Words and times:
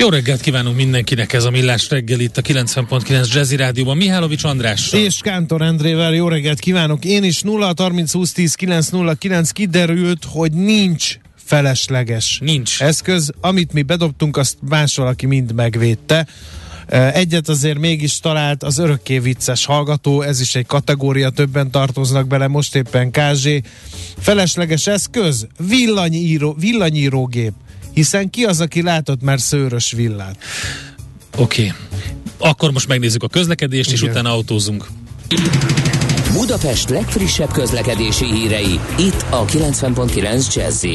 Jó 0.00 0.08
reggelt 0.08 0.40
kívánunk 0.40 0.76
mindenkinek 0.76 1.32
ez 1.32 1.44
a 1.44 1.50
Millás 1.50 1.88
reggel 1.90 2.20
itt 2.20 2.36
a 2.36 2.42
90.9 2.42 3.34
Jazzy 3.34 3.56
Rádióban. 3.56 3.96
Mihálovics 3.96 4.44
András. 4.44 4.92
És 4.92 5.18
Kántor 5.20 5.62
Endrével 5.62 6.14
jó 6.14 6.28
reggelt 6.28 6.58
kívánok. 6.58 7.04
Én 7.04 7.24
is 7.24 7.40
0 7.40 7.72
30 7.76 8.12
20 8.12 8.32
10 8.32 8.54
909 8.54 9.50
kiderült, 9.50 10.24
hogy 10.24 10.52
nincs 10.52 11.18
felesleges 11.44 12.38
Nincs. 12.42 12.82
eszköz. 12.82 13.32
Amit 13.40 13.72
mi 13.72 13.82
bedobtunk, 13.82 14.36
azt 14.36 14.56
más 14.68 14.96
valaki 14.96 15.26
mind 15.26 15.54
megvédte. 15.54 16.26
Egyet 17.12 17.48
azért 17.48 17.78
mégis 17.78 18.20
talált 18.20 18.62
az 18.62 18.78
örökké 18.78 19.18
vicces 19.18 19.64
hallgató, 19.64 20.22
ez 20.22 20.40
is 20.40 20.54
egy 20.54 20.66
kategória, 20.66 21.30
többen 21.30 21.70
tartoznak 21.70 22.26
bele, 22.26 22.46
most 22.46 22.74
éppen 22.74 23.10
KZ. 23.10 23.48
Felesleges 24.18 24.86
eszköz, 24.86 25.46
villanyíró, 25.68 26.56
villanyírógép. 26.58 27.52
Hiszen 27.98 28.30
ki 28.30 28.44
az, 28.44 28.60
aki 28.60 28.82
látott 28.82 29.22
már 29.22 29.40
szőrös 29.40 29.92
villát? 29.92 30.36
Oké. 31.36 31.62
Okay. 31.62 31.72
Akkor 32.38 32.72
most 32.72 32.88
megnézzük 32.88 33.22
a 33.22 33.28
közlekedést, 33.28 33.92
Igen. 33.92 34.04
és 34.04 34.10
utána 34.10 34.30
autózunk. 34.30 34.86
Budapest 36.32 36.88
legfrissebb 36.88 37.52
közlekedési 37.52 38.24
hírei, 38.24 38.80
itt 38.98 39.24
a 39.30 39.44
90.9 39.44 40.54
jazz 40.54 40.86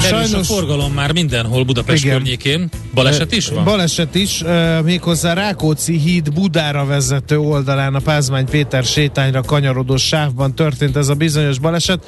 Sajnos 0.00 0.32
a 0.32 0.42
forgalom 0.42 0.92
már 0.92 1.12
mindenhol 1.12 1.64
Budapest 1.64 2.04
igen. 2.04 2.16
környékén. 2.16 2.68
Baleset 2.94 3.32
is 3.32 3.48
van? 3.48 3.64
Baleset 3.64 4.14
is, 4.14 4.44
méghozzá 4.84 5.32
Rákóczi 5.32 5.98
híd 5.98 6.32
Budára 6.32 6.84
vezető 6.84 7.38
oldalán 7.38 7.94
a 7.94 7.98
Pázmány 7.98 8.46
Péter 8.50 8.84
sétányra 8.84 9.42
kanyarodó 9.42 9.96
sávban 9.96 10.54
történt 10.54 10.96
ez 10.96 11.08
a 11.08 11.14
bizonyos 11.14 11.58
baleset. 11.58 12.04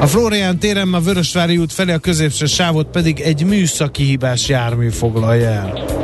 A 0.00 0.06
Florián 0.06 0.58
téren 0.58 0.94
a 0.94 1.00
Vörösvári 1.00 1.56
út 1.56 1.72
felé 1.72 1.92
a 1.92 1.98
középső 1.98 2.46
sávot 2.46 2.86
pedig 2.86 3.20
egy 3.20 3.44
műszaki 3.44 4.04
hibás 4.04 4.48
jármű 4.48 4.88
foglalja 4.88 5.48
el. 5.48 6.03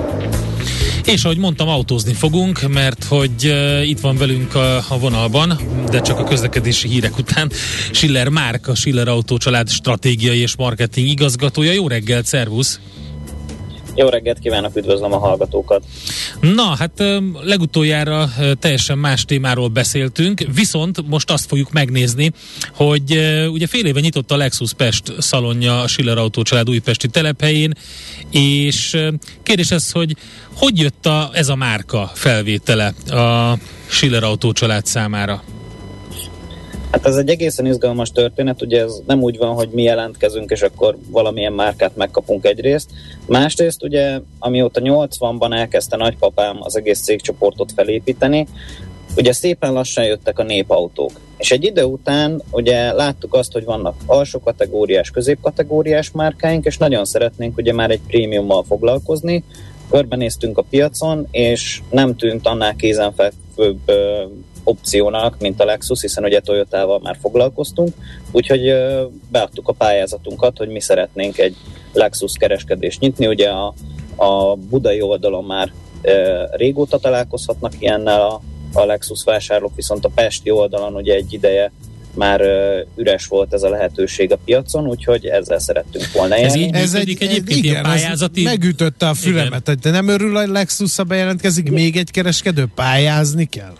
És 1.05 1.25
ahogy 1.25 1.39
mondtam, 1.39 1.69
autózni 1.69 2.13
fogunk, 2.13 2.73
mert 2.73 3.05
hogy 3.05 3.47
uh, 3.47 3.89
itt 3.89 4.01
van 4.01 4.17
velünk 4.17 4.55
a, 4.55 4.77
a 4.77 4.99
vonalban, 4.99 5.59
de 5.91 6.01
csak 6.01 6.19
a 6.19 6.25
közlekedési 6.25 6.89
hírek 6.89 7.19
után, 7.19 7.51
Schiller 7.93 8.29
Márk, 8.29 8.69
a 8.69 8.75
Schiller 8.75 9.09
Autócsalád 9.09 9.69
stratégiai 9.69 10.39
és 10.39 10.57
marketing 10.57 11.09
igazgatója. 11.09 11.73
Jó 11.73 11.89
reggelt, 11.89 12.27
szervusz! 12.27 12.81
Jó 13.95 14.09
reggelt 14.09 14.39
kívánok, 14.39 14.77
üdvözlöm 14.77 15.13
a 15.13 15.19
hallgatókat! 15.19 15.83
Na, 16.41 16.77
hát 16.79 17.03
legutoljára 17.43 18.29
teljesen 18.59 18.99
más 18.99 19.25
témáról 19.25 19.69
beszéltünk, 19.69 20.43
viszont 20.55 21.09
most 21.09 21.31
azt 21.31 21.47
fogjuk 21.47 21.73
megnézni, 21.73 22.33
hogy 22.75 23.19
ugye 23.51 23.67
fél 23.67 23.87
éve 23.87 24.01
nyitott 24.01 24.31
a 24.31 24.37
Lexus 24.37 24.73
Pest 24.73 25.13
szalonja 25.19 25.81
a 25.81 25.87
Schiller 25.87 26.19
Autócsalád 26.19 26.69
újpesti 26.69 27.09
telephelyén, 27.09 27.75
és 28.31 28.97
kérdés 29.43 29.71
ez, 29.71 29.91
hogy 29.91 30.17
hogy 30.55 30.79
jött 30.79 31.07
a, 31.07 31.31
ez 31.33 31.49
a 31.49 31.55
márka 31.55 32.11
felvétele 32.15 32.87
a 33.09 33.59
Schiller 33.89 34.23
Autócsalád 34.23 34.87
számára? 34.87 35.43
Hát 36.91 37.07
ez 37.07 37.17
egy 37.17 37.29
egészen 37.29 37.67
izgalmas 37.67 38.11
történet, 38.11 38.63
ugye 38.63 38.83
ez 38.83 39.03
nem 39.07 39.23
úgy 39.23 39.39
van, 39.39 39.55
hogy 39.55 39.69
mi 39.73 39.83
jelentkezünk, 39.83 40.51
és 40.51 40.63
akkor 40.63 40.97
valamilyen 41.11 41.53
márkát 41.53 41.97
megkapunk 41.97 42.45
egyrészt. 42.45 42.91
Másrészt 43.27 43.83
ugye, 43.83 44.21
amióta 44.39 44.81
80-ban 44.85 45.55
elkezdte 45.55 45.97
nagypapám 45.97 46.57
az 46.61 46.77
egész 46.77 47.03
cégcsoportot 47.03 47.73
felépíteni, 47.73 48.47
ugye 49.17 49.33
szépen 49.33 49.73
lassan 49.73 50.05
jöttek 50.05 50.39
a 50.39 50.43
népautók. 50.43 51.11
És 51.37 51.51
egy 51.51 51.65
idő 51.65 51.83
után 51.83 52.43
ugye 52.51 52.93
láttuk 52.93 53.35
azt, 53.35 53.53
hogy 53.53 53.65
vannak 53.65 53.95
alsó 54.07 54.41
kategóriás, 54.41 55.11
középkategóriás 55.11 56.11
márkáink, 56.11 56.65
és 56.65 56.77
nagyon 56.77 57.05
szeretnénk 57.05 57.57
ugye 57.57 57.73
már 57.73 57.91
egy 57.91 58.01
prémiummal 58.07 58.65
foglalkozni. 58.65 59.45
Körbenéztünk 59.91 60.59
a 60.59 60.65
piacon, 60.71 61.27
és 61.31 61.81
nem 61.91 62.17
tűnt 62.17 62.47
annál 62.47 62.77
kézenfekvőbb 62.77 63.79
opciónak, 64.65 65.37
mint 65.39 65.61
a 65.61 65.65
Lexus, 65.65 66.01
hiszen 66.01 66.25
ugye 66.25 66.41
Toyotával 66.41 67.01
már 67.03 67.17
foglalkoztunk, 67.21 67.95
úgyhogy 68.31 68.75
beadtuk 69.31 69.69
a 69.69 69.73
pályázatunkat, 69.73 70.59
hogy 70.59 70.69
mi 70.69 70.81
szeretnénk 70.81 71.39
egy 71.39 71.57
Lexus 71.93 72.33
kereskedést 72.39 73.01
nyitni. 73.01 73.27
Ugye 73.27 73.49
a, 73.49 73.75
a 74.17 74.55
budai 74.55 75.01
oldalon 75.01 75.45
már 75.45 75.73
e, 76.03 76.47
régóta 76.53 76.99
találkozhatnak 76.99 77.73
ilyennel 77.79 78.21
a, 78.21 78.43
a 78.73 78.85
Lexus 78.85 79.25
vásárlók, 79.25 79.75
viszont 79.75 80.05
a 80.05 80.11
pesti 80.15 80.51
oldalon 80.51 80.95
ugye 80.95 81.15
egy 81.15 81.33
ideje 81.33 81.73
már 82.15 82.41
üres 82.97 83.27
volt 83.27 83.53
ez 83.53 83.63
a 83.63 83.69
lehetőség 83.69 84.33
a 84.33 84.39
piacon, 84.45 84.87
úgyhogy 84.87 85.27
ezzel 85.27 85.59
szerettünk 85.59 86.13
volna 86.13 86.35
Ez 86.35 86.55
így 86.55 86.75
ez 86.75 86.95
egy, 86.95 87.17
egyébként 87.21 87.65
igen, 87.65 87.83
pályázati... 87.83 88.43
megütötte 88.43 89.09
a 89.09 89.15
fülemet, 89.15 89.69
igen. 89.69 89.79
de 89.83 89.91
nem 89.91 90.09
örül, 90.09 90.35
hogy 90.35 90.49
lexus 90.49 90.97
bejelentkezik, 91.07 91.71
még 91.71 91.97
egy 91.97 92.11
kereskedő 92.11 92.67
pályázni 92.75 93.45
kell? 93.45 93.75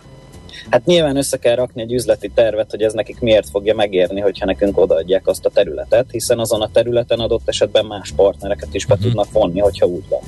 Hát 0.71 0.85
nyilván 0.85 1.15
össze 1.15 1.37
kell 1.37 1.55
rakni 1.55 1.81
egy 1.81 1.93
üzleti 1.93 2.31
tervet, 2.35 2.71
hogy 2.71 2.81
ez 2.81 2.93
nekik 2.93 3.19
miért 3.19 3.49
fogja 3.49 3.75
megérni, 3.75 4.19
hogyha 4.19 4.45
nekünk 4.45 4.77
odaadják 4.77 5.27
azt 5.27 5.45
a 5.45 5.49
területet, 5.49 6.05
hiszen 6.11 6.39
azon 6.39 6.61
a 6.61 6.69
területen 6.71 7.19
adott 7.19 7.47
esetben 7.47 7.85
más 7.85 8.11
partnereket 8.15 8.73
is 8.73 8.85
be 8.85 8.93
uh-huh. 8.93 9.07
tudnak 9.07 9.31
vonni, 9.31 9.59
hogyha 9.59 9.85
úgy 9.85 10.03
van. 10.09 10.21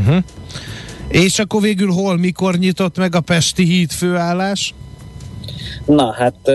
Uh-huh. 0.00 0.24
És 1.08 1.38
akkor 1.38 1.60
végül 1.60 1.90
hol, 1.90 2.16
mikor 2.16 2.56
nyitott 2.56 2.96
meg 2.96 3.14
a 3.14 3.20
Pesti 3.20 3.64
híd 3.64 3.90
főállás? 3.90 4.74
Na, 5.86 6.12
hát 6.12 6.50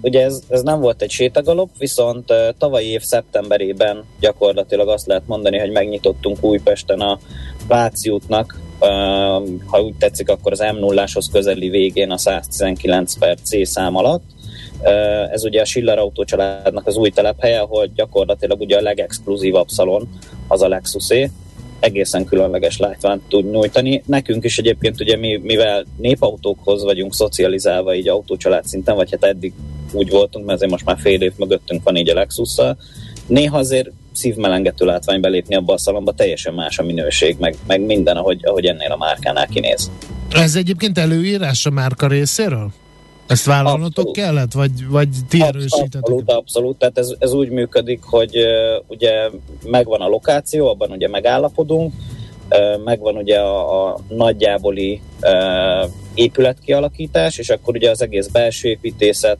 ugye 0.00 0.24
ez, 0.24 0.42
ez 0.48 0.62
nem 0.62 0.80
volt 0.80 1.02
egy 1.02 1.10
sétagalop, 1.10 1.70
viszont 1.78 2.32
tavalyi 2.58 2.86
év 2.86 3.02
szeptemberében 3.02 4.04
gyakorlatilag 4.20 4.88
azt 4.88 5.06
lehet 5.06 5.26
mondani, 5.26 5.58
hogy 5.58 5.70
megnyitottunk 5.70 6.44
Újpesten 6.44 7.00
a 7.00 7.18
Váci 7.66 8.10
útnak 8.10 8.60
ha 9.66 9.82
úgy 9.82 9.94
tetszik, 9.98 10.28
akkor 10.28 10.52
az 10.52 10.64
m 10.74 10.78
0 10.78 11.04
közeli 11.32 11.68
végén 11.68 12.10
a 12.10 12.18
119 12.18 13.18
per 13.18 13.38
C 13.42 13.68
szám 13.68 13.96
alatt. 13.96 14.22
Ez 15.32 15.44
ugye 15.44 15.60
a 15.60 15.64
Schiller 15.64 15.98
autócsaládnak 15.98 16.86
az 16.86 16.96
új 16.96 17.10
telephelye, 17.10 17.60
ahol 17.60 17.86
gyakorlatilag 17.94 18.60
ugye 18.60 18.76
a 18.76 18.82
legexkluzívabb 18.82 19.68
szalon 19.68 20.08
az 20.48 20.62
a 20.62 20.68
Lexusé, 20.68 21.30
egészen 21.80 22.24
különleges 22.24 22.78
látványt 22.78 23.22
tud 23.28 23.50
nyújtani. 23.50 24.02
Nekünk 24.06 24.44
is 24.44 24.58
egyébként 24.58 25.00
ugye 25.00 25.16
mi, 25.16 25.36
mivel 25.36 25.84
népautókhoz 25.96 26.82
vagyunk 26.82 27.14
szocializálva 27.14 27.94
így 27.94 28.08
autócsalád 28.08 28.64
szinten, 28.64 28.96
vagy 28.96 29.10
hát 29.10 29.24
eddig 29.24 29.52
úgy 29.92 30.10
voltunk, 30.10 30.44
mert 30.44 30.56
azért 30.56 30.70
most 30.70 30.84
már 30.84 30.98
fél 30.98 31.22
év 31.22 31.32
mögöttünk 31.36 31.82
van 31.84 31.96
így 31.96 32.10
a 32.10 32.14
lexus 32.14 32.56
néha 33.26 33.58
azért 33.58 33.90
szívmelengető 34.12 34.84
látvány 34.84 35.20
belépni 35.20 35.54
abba 35.54 35.72
a 35.72 35.78
szalomba, 35.78 36.12
teljesen 36.12 36.54
más 36.54 36.78
a 36.78 36.82
minőség, 36.82 37.36
meg, 37.38 37.56
meg 37.66 37.80
minden, 37.80 38.16
ahogy, 38.16 38.40
ahogy 38.42 38.64
ennél 38.64 38.90
a 38.92 38.96
márkánál 38.96 39.46
kinéz. 39.46 39.90
Ez 40.30 40.54
egyébként 40.56 40.98
előírás 40.98 41.66
a 41.66 41.70
márka 41.70 42.06
részéről? 42.06 42.70
Ezt 43.26 43.44
vállalnotok 43.44 44.06
abszolút. 44.06 44.16
kellett, 44.16 44.52
vagy, 44.52 44.88
vagy 44.88 45.08
ti 45.28 45.42
erősítetek? 45.42 46.02
Abszolút, 46.02 46.30
abszolút. 46.30 46.78
Tehát 46.78 46.98
ez, 46.98 47.14
ez 47.18 47.32
úgy 47.32 47.48
működik, 47.48 48.02
hogy 48.02 48.36
uh, 48.36 48.84
ugye 48.86 49.30
megvan 49.64 50.00
a 50.00 50.08
lokáció, 50.08 50.68
abban 50.68 50.90
ugye 50.90 51.08
megállapodunk, 51.08 51.92
uh, 52.50 52.82
megvan 52.84 53.16
ugye 53.16 53.38
a, 53.38 53.86
a 53.86 53.98
nagyjáboli 54.08 55.00
uh, 55.22 55.90
épületkialakítás, 56.14 57.38
és 57.38 57.48
akkor 57.48 57.74
ugye 57.74 57.90
az 57.90 58.02
egész 58.02 58.26
belső 58.26 58.68
építészet, 58.68 59.38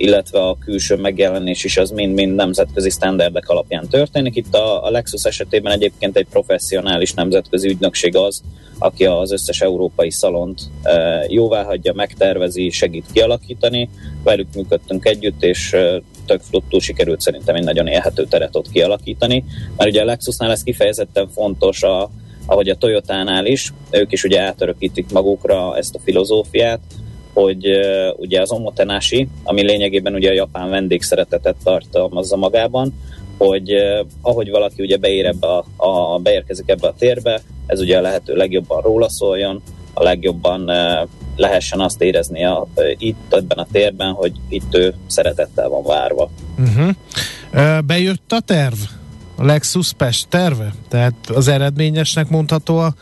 illetve 0.00 0.38
a 0.38 0.56
külső 0.64 0.96
megjelenés 0.96 1.64
is 1.64 1.76
az 1.76 1.90
mind-mind 1.90 2.34
nemzetközi 2.34 2.90
sztenderdek 2.90 3.48
alapján 3.48 3.88
történik. 3.88 4.36
Itt 4.36 4.54
a, 4.54 4.84
a 4.84 4.90
Lexus 4.90 5.24
esetében 5.24 5.72
egyébként 5.72 6.16
egy 6.16 6.26
professzionális 6.30 7.12
nemzetközi 7.12 7.68
ügynökség 7.68 8.16
az, 8.16 8.42
aki 8.78 9.04
az 9.04 9.32
összes 9.32 9.60
európai 9.60 10.10
szalont 10.10 10.60
e, 10.82 11.24
jóvá 11.28 11.62
hagyja, 11.62 11.92
megtervezi, 11.92 12.70
segít 12.70 13.06
kialakítani. 13.12 13.88
Velük 14.24 14.54
működtünk 14.54 15.06
együtt, 15.06 15.42
és 15.42 15.72
e, 15.72 16.02
tök 16.26 16.40
flottul 16.40 16.80
sikerült 16.80 17.20
szerintem 17.20 17.54
egy 17.54 17.64
nagyon 17.64 17.86
élhető 17.86 18.24
teret 18.24 18.56
ott 18.56 18.70
kialakítani. 18.70 19.44
Mert 19.76 19.90
ugye 19.90 20.02
a 20.02 20.04
Lexusnál 20.04 20.50
ez 20.50 20.62
kifejezetten 20.62 21.28
fontos, 21.28 21.82
a, 21.82 22.10
ahogy 22.46 22.68
a 22.68 22.74
Toyotánál 22.74 23.46
is, 23.46 23.72
ők 23.90 24.12
is 24.12 24.24
ugye 24.24 24.40
átörökítik 24.40 25.12
magukra 25.12 25.76
ezt 25.76 25.94
a 25.94 26.00
filozófiát, 26.04 26.80
hogy 27.32 27.66
uh, 27.66 28.18
ugye 28.18 28.40
az 28.40 28.50
omotenási, 28.50 29.28
ami 29.42 29.62
lényegében 29.62 30.14
ugye 30.14 30.30
a 30.30 30.34
japán 30.34 30.70
vendégszeretetet 30.70 31.56
tartalmazza 31.64 32.36
magában, 32.36 32.94
hogy 33.38 33.74
uh, 33.74 34.06
ahogy 34.20 34.50
valaki 34.50 34.82
ugye 34.82 34.96
beér 34.96 35.26
ebbe 35.26 35.46
a, 35.46 35.64
a, 35.76 36.18
beérkezik 36.18 36.68
ebbe 36.68 36.88
a 36.88 36.94
térbe, 36.98 37.42
ez 37.66 37.80
ugye 37.80 37.98
a 37.98 38.00
lehető 38.00 38.34
legjobban 38.34 38.80
róla 38.80 39.08
szóljon, 39.08 39.62
a 39.94 40.02
legjobban 40.02 40.70
uh, 40.70 41.08
lehessen 41.36 41.80
azt 41.80 42.02
érezni 42.02 42.44
a, 42.44 42.66
itt 42.98 43.34
ebben 43.34 43.58
a 43.58 43.66
térben, 43.72 44.12
hogy 44.12 44.32
itt 44.48 44.74
ő 44.74 44.94
szeretettel 45.06 45.68
van 45.68 45.82
várva. 45.82 46.30
Uh-huh. 46.58 47.78
Bejött 47.86 48.32
a 48.32 48.40
terv? 48.40 48.78
A 49.36 49.44
Lexus 49.44 49.92
Pest 49.92 50.28
terve? 50.28 50.72
Tehát 50.88 51.14
az 51.34 51.48
eredményesnek 51.48 52.28
mondható 52.28 52.78
a 52.78 52.94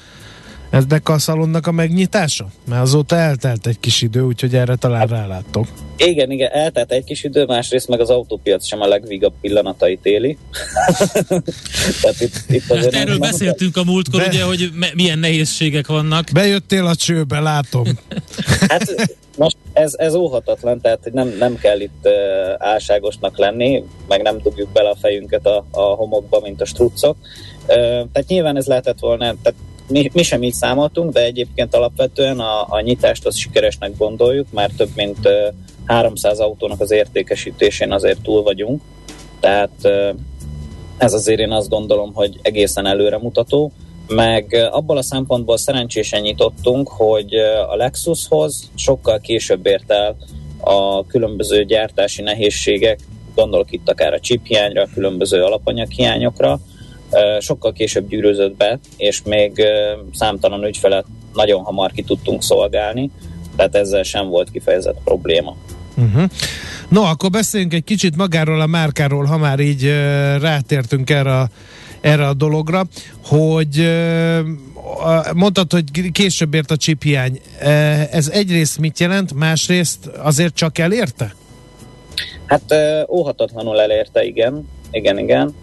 ennek 0.70 1.08
a 1.08 1.18
szalonnak 1.18 1.66
a 1.66 1.72
megnyitása? 1.72 2.48
Mert 2.68 2.82
azóta 2.82 3.16
eltelt 3.16 3.66
egy 3.66 3.80
kis 3.80 4.02
idő, 4.02 4.22
úgyhogy 4.22 4.54
erre 4.54 4.76
talán 4.76 4.98
hát, 4.98 5.10
ráláttok. 5.10 5.66
Igen, 5.96 6.30
igen, 6.30 6.50
eltelt 6.52 6.92
egy 6.92 7.04
kis 7.04 7.24
idő, 7.24 7.44
másrészt 7.44 7.88
meg 7.88 8.00
az 8.00 8.10
autópiac 8.10 8.66
sem 8.66 8.80
a 8.80 8.86
legvigabb 8.86 9.32
pillanatait 9.40 10.06
éli. 10.06 10.38
Tehát 12.00 12.20
itt, 12.20 12.42
itt 12.48 12.62
hát 12.62 12.94
erről 12.94 13.18
beszéltünk 13.18 13.76
a 13.76 13.84
múltkor, 13.84 14.20
Be... 14.20 14.26
ugye, 14.26 14.44
hogy 14.44 14.70
me- 14.74 14.94
milyen 14.94 15.18
nehézségek 15.18 15.86
vannak. 15.86 16.28
Bejöttél 16.32 16.86
a 16.86 16.94
csőbe, 16.94 17.40
látom. 17.40 17.84
hát 18.68 19.16
most 19.36 19.56
ez, 19.72 19.94
ez 19.96 20.14
óhatatlan, 20.14 20.80
tehát 20.80 21.00
hogy 21.02 21.12
nem, 21.12 21.34
nem 21.38 21.58
kell 21.58 21.80
itt 21.80 22.00
uh, 22.02 22.12
álságosnak 22.58 23.38
lenni, 23.38 23.84
meg 24.08 24.22
nem 24.22 24.38
dugjuk 24.42 24.68
bele 24.72 24.88
a 24.88 24.96
fejünket 25.00 25.46
a, 25.46 25.66
a 25.70 25.80
homokba, 25.80 26.40
mint 26.40 26.60
a 26.60 26.64
struccok. 26.64 27.16
Uh, 27.60 27.76
tehát 28.12 28.24
nyilván 28.26 28.56
ez 28.56 28.66
lehetett 28.66 28.98
volna, 28.98 29.24
tehát 29.42 29.54
mi, 29.88 30.10
mi 30.12 30.22
sem 30.22 30.42
így 30.42 30.52
számoltunk, 30.52 31.12
de 31.12 31.24
egyébként 31.24 31.74
alapvetően 31.74 32.40
a, 32.40 32.66
a 32.68 32.80
nyitást 32.80 33.26
az 33.26 33.36
sikeresnek 33.36 33.96
gondoljuk, 33.96 34.46
már 34.52 34.70
több 34.76 34.90
mint 34.94 35.18
uh, 35.26 35.32
300 35.84 36.38
autónak 36.38 36.80
az 36.80 36.90
értékesítésén 36.90 37.92
azért 37.92 38.20
túl 38.20 38.42
vagyunk, 38.42 38.82
tehát 39.40 39.88
ez 40.98 41.12
azért 41.12 41.40
én 41.40 41.50
azt 41.50 41.68
gondolom, 41.68 42.14
hogy 42.14 42.38
egészen 42.42 42.86
előremutató, 42.86 43.72
meg 44.08 44.68
abból 44.70 44.96
a 44.96 45.02
szempontból 45.02 45.56
szerencsésen 45.56 46.20
nyitottunk, 46.20 46.88
hogy 46.88 47.34
a 47.70 47.76
Lexushoz 47.76 48.70
sokkal 48.74 49.18
később 49.18 49.66
ért 49.66 49.90
el 49.90 50.16
a 50.60 51.06
különböző 51.06 51.64
gyártási 51.64 52.22
nehézségek, 52.22 52.98
gondolok 53.34 53.72
itt 53.72 53.88
akár 53.88 54.12
a 54.12 54.20
chip 54.20 54.46
hiányra, 54.46 54.82
a 54.82 54.88
különböző 54.94 55.42
alapanyaghiányokra, 55.42 56.60
sokkal 57.40 57.72
később 57.72 58.08
gyűrözött 58.08 58.56
be, 58.56 58.78
és 58.96 59.22
még 59.22 59.62
számtalan 60.14 60.64
ügyfelet 60.64 61.04
nagyon 61.34 61.62
hamar 61.62 61.92
ki 61.92 62.02
tudtunk 62.02 62.42
szolgálni, 62.42 63.10
tehát 63.56 63.74
ezzel 63.74 64.02
sem 64.02 64.28
volt 64.28 64.50
kifejezett 64.50 64.98
probléma. 65.04 65.56
Uh-huh. 65.96 66.30
No, 66.88 67.02
akkor 67.02 67.30
beszéljünk 67.30 67.74
egy 67.74 67.84
kicsit 67.84 68.16
magáról 68.16 68.60
a 68.60 68.66
márkáról, 68.66 69.24
ha 69.24 69.36
már 69.36 69.60
így 69.60 69.84
uh, 69.84 69.90
rátértünk 70.40 71.10
erre 71.10 71.38
a, 71.38 71.48
erre 72.00 72.26
a 72.26 72.34
dologra, 72.34 72.86
hogy 73.24 73.78
uh, 73.78 74.38
mondtad, 75.34 75.72
hogy 75.72 76.12
később 76.12 76.54
ért 76.54 76.70
a 76.70 76.76
chip 76.76 77.02
hiány. 77.02 77.40
Uh, 77.60 78.14
ez 78.14 78.28
egyrészt 78.28 78.78
mit 78.78 78.98
jelent, 78.98 79.34
másrészt 79.34 80.06
azért 80.06 80.54
csak 80.54 80.78
elérte? 80.78 81.34
Hát 82.46 82.62
uh, 82.70 83.16
óhatatlanul 83.16 83.80
elérte, 83.80 84.24
igen. 84.24 84.68
Igen, 84.90 85.18
igen. 85.18 85.54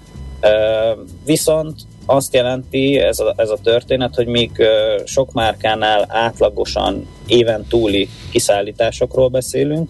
Viszont 1.26 1.76
azt 2.06 2.34
jelenti 2.34 3.00
ez 3.00 3.20
a, 3.20 3.34
ez 3.38 3.50
a 3.50 3.58
történet, 3.64 4.16
hogy 4.16 4.28
míg 4.28 4.52
sok 5.06 5.32
márkánál 5.32 6.06
átlagosan 6.08 7.08
éven 7.28 7.66
túli 7.70 8.10
kiszállításokról 8.32 9.28
beszélünk, 9.28 9.90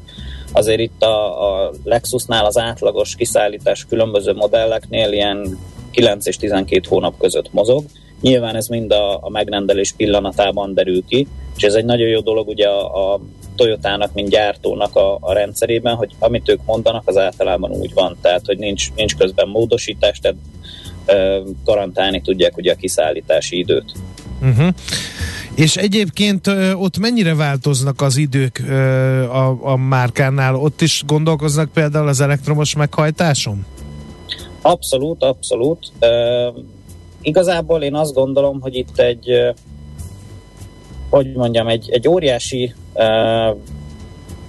azért 0.51 0.79
itt 0.79 1.03
a, 1.03 1.47
a 1.65 1.71
Lexusnál 1.83 2.45
az 2.45 2.57
átlagos 2.57 3.15
kiszállítás 3.15 3.85
különböző 3.89 4.33
modelleknél 4.33 5.11
ilyen 5.11 5.57
9 5.91 6.25
és 6.25 6.37
12 6.37 6.81
hónap 6.89 7.17
között 7.17 7.53
mozog. 7.53 7.83
Nyilván 8.21 8.55
ez 8.55 8.67
mind 8.67 8.91
a, 8.91 9.23
a 9.23 9.29
megrendelés 9.29 9.93
pillanatában 9.97 10.73
derül 10.73 11.05
ki, 11.07 11.27
és 11.55 11.63
ez 11.63 11.73
egy 11.73 11.85
nagyon 11.85 12.07
jó 12.07 12.19
dolog 12.19 12.47
ugye 12.47 12.67
a, 12.67 13.13
a 13.13 13.19
Toyotának, 13.55 14.13
mint 14.13 14.29
gyártónak 14.29 14.95
a, 14.95 15.17
a 15.21 15.33
rendszerében, 15.33 15.95
hogy 15.95 16.11
amit 16.19 16.49
ők 16.49 16.65
mondanak, 16.65 17.03
az 17.05 17.17
általában 17.17 17.71
úgy 17.71 17.93
van, 17.93 18.17
tehát 18.21 18.45
hogy 18.45 18.57
nincs, 18.57 18.93
nincs 18.95 19.15
közben 19.15 19.47
módosítás, 19.47 20.19
tehát 20.19 20.37
ö, 21.05 21.41
garantálni 21.65 22.21
tudják 22.21 22.57
ugye 22.57 22.71
a 22.71 22.75
kiszállítási 22.75 23.57
időt. 23.57 23.91
Uh-huh. 24.41 24.67
És 25.55 25.75
egyébként 25.77 26.47
ö, 26.47 26.73
ott 26.73 26.97
mennyire 26.97 27.35
változnak 27.35 28.01
az 28.01 28.17
idők 28.17 28.61
ö, 28.67 28.73
a, 29.23 29.57
a 29.61 29.75
márkánál? 29.75 30.55
Ott 30.55 30.81
is 30.81 31.03
gondolkoznak 31.05 31.71
például 31.73 32.07
az 32.07 32.21
elektromos 32.21 32.75
meghajtáson? 32.75 33.65
Abszolút, 34.61 35.23
abszolút. 35.23 35.91
Ö, 35.99 36.47
igazából 37.21 37.81
én 37.81 37.95
azt 37.95 38.13
gondolom, 38.13 38.61
hogy 38.61 38.75
itt 38.75 38.99
egy 38.99 39.53
hogy 41.09 41.33
mondjam, 41.33 41.67
egy, 41.67 41.89
egy 41.89 42.07
óriási 42.07 42.73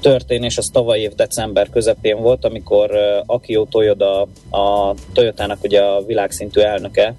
történés 0.01 0.59
az 0.59 0.71
tavaly 0.73 1.01
év 1.01 1.15
december 1.15 1.71
közepén 1.71 2.21
volt, 2.21 2.45
amikor 2.45 2.91
Akio 3.27 3.65
Toyoda, 3.65 4.21
a 4.51 4.95
Toyotának 5.13 5.63
ugye 5.63 5.81
a 5.81 6.05
világszintű 6.05 6.61
elnöke 6.61 7.15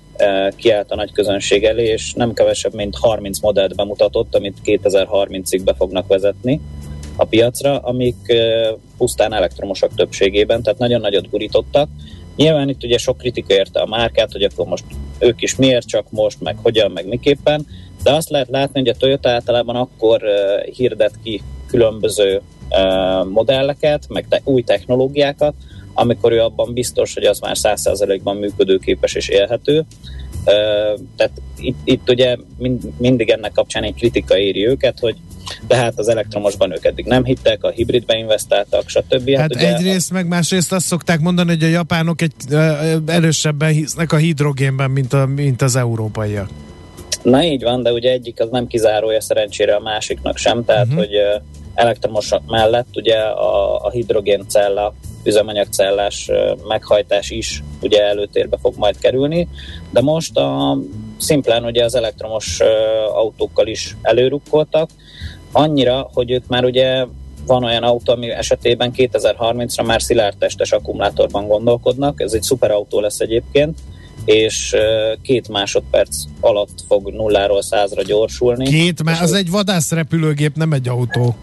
kiállt 0.56 0.92
a 0.92 0.96
nagy 0.96 1.12
közönség 1.12 1.64
elé, 1.64 1.86
és 1.86 2.14
nem 2.14 2.34
kevesebb, 2.34 2.74
mint 2.74 2.98
30 2.98 3.40
modellt 3.40 3.76
bemutatott, 3.76 4.36
amit 4.36 4.58
2030-ig 4.66 5.62
be 5.64 5.74
fognak 5.74 6.08
vezetni 6.08 6.62
a 7.16 7.26
piacra, 7.26 7.78
amik 7.78 8.34
pusztán 8.98 9.34
elektromosak 9.34 9.96
többségében, 9.96 10.64
tehát 10.64 10.80
nagyon 10.80 11.02
nagyot 11.02 11.30
gurítottak. 11.30 11.90
Nyilván 12.36 12.70
itt 12.70 12.84
ugye 12.84 12.98
sok 12.98 13.18
kritika 13.18 13.54
érte 13.54 13.80
a 13.80 13.86
márkát, 13.86 14.32
hogy 14.32 14.44
akkor 14.44 14.66
most 14.66 14.84
ők 15.20 15.42
is 15.42 15.56
miért 15.56 15.88
csak 15.88 16.12
most, 16.12 16.42
meg 16.42 16.58
hogyan, 16.62 16.92
meg 16.92 17.08
miképpen, 17.08 17.68
de 18.08 18.14
azt 18.14 18.30
lehet 18.30 18.50
látni, 18.50 18.80
hogy 18.80 18.90
a 18.90 18.96
Toyota 18.96 19.30
általában 19.30 19.76
akkor 19.76 20.22
hirdet 20.76 21.14
ki 21.24 21.42
különböző 21.68 22.42
modelleket, 23.30 24.06
meg 24.10 24.26
te- 24.30 24.42
új 24.44 24.62
technológiákat, 24.62 25.54
amikor 25.94 26.32
ő 26.32 26.40
abban 26.40 26.74
biztos, 26.74 27.14
hogy 27.14 27.24
az 27.24 27.40
már 27.40 27.56
100%-ban 27.60 28.36
működőképes 28.36 29.14
és 29.14 29.28
élhető. 29.28 29.86
Tehát 31.16 31.32
itt, 31.58 31.78
itt 31.84 32.10
ugye 32.10 32.38
mind, 32.58 32.82
mindig 32.98 33.30
ennek 33.30 33.52
kapcsán 33.52 33.84
egy 33.84 33.94
kritika 33.94 34.38
éri 34.38 34.68
őket, 34.68 35.00
hogy 35.00 35.16
de 35.68 35.76
hát 35.76 36.00
az 36.00 36.08
elektromosban 36.08 36.72
ők 36.72 36.86
eddig 36.86 37.06
nem 37.06 37.24
hittek, 37.24 37.64
a 37.64 37.70
hibridbe 37.70 38.18
investáltak, 38.18 38.90
stb. 38.90 39.30
Hát, 39.30 39.40
hát 39.40 39.56
ugye 39.56 39.76
egyrészt, 39.76 40.12
a... 40.12 40.14
meg 40.14 40.28
másrészt 40.28 40.72
azt 40.72 40.86
szokták 40.86 41.20
mondani, 41.20 41.50
hogy 41.50 41.64
a 41.64 41.68
japánok 41.68 42.22
egy 42.22 42.34
erősebben 43.06 43.72
hisznek 43.72 44.12
a 44.12 44.18
hidrogénben, 44.18 44.92
mint, 44.92 45.14
a, 45.14 45.26
mint 45.26 45.62
az 45.62 45.76
európaiak. 45.76 46.50
Na 47.24 47.44
így 47.44 47.64
van, 47.64 47.84
de 47.84 47.92
ugye 47.92 48.12
egyik 48.12 48.40
az 48.40 48.50
nem 48.52 48.68
kizárója 48.68 49.22
szerencsére 49.22 49.76
a 49.76 49.80
másiknak 49.80 50.38
sem, 50.38 50.66
tehát 50.66 50.86
uh-huh. 50.86 51.00
hogy 51.00 51.16
elektromos 51.74 52.30
mellett 52.48 52.88
ugye 52.96 53.18
a, 53.18 53.86
a 53.86 53.90
hidrogéncella, 53.90 54.94
üzemanyagcellás 55.24 56.30
meghajtás 56.68 57.30
is 57.30 57.64
ugye 57.82 58.04
előtérbe 58.04 58.58
fog 58.62 58.74
majd 58.78 59.00
kerülni, 59.00 59.48
de 59.92 60.02
most 60.02 60.38
a, 60.38 60.78
szimplán 61.18 61.64
ugye 61.66 61.84
az 61.84 61.96
elektromos 61.96 62.60
autókkal 63.14 63.68
is 63.68 63.96
előrukkoltak, 64.02 64.90
annyira, 65.52 66.10
hogy 66.14 66.32
ők 66.32 66.48
már 66.48 66.66
ugye 66.66 67.06
van 67.46 67.64
olyan 67.64 67.84
autó, 67.84 68.14
ami 68.14 68.30
esetében 68.30 68.92
2030-ra 68.96 69.86
már 69.86 70.02
szilárdtestes 70.02 70.72
akkumulátorban 70.72 71.48
gondolkodnak, 71.48 72.22
ez 72.22 72.34
egy 72.34 72.42
szuperautó 72.42 73.00
lesz 73.00 73.20
egyébként, 73.20 73.80
és 74.28 74.76
két 75.22 75.48
másodperc 75.48 76.24
alatt 76.40 76.84
fog 76.88 77.10
nulláról 77.10 77.62
százra 77.62 78.02
gyorsulni. 78.02 78.66
Két, 78.66 79.04
mert 79.04 79.22
az 79.22 79.34
egy 79.34 79.50
vadászrepülőgép, 79.50 80.56
nem 80.56 80.74
egy 80.74 80.88
autó. 80.88 81.36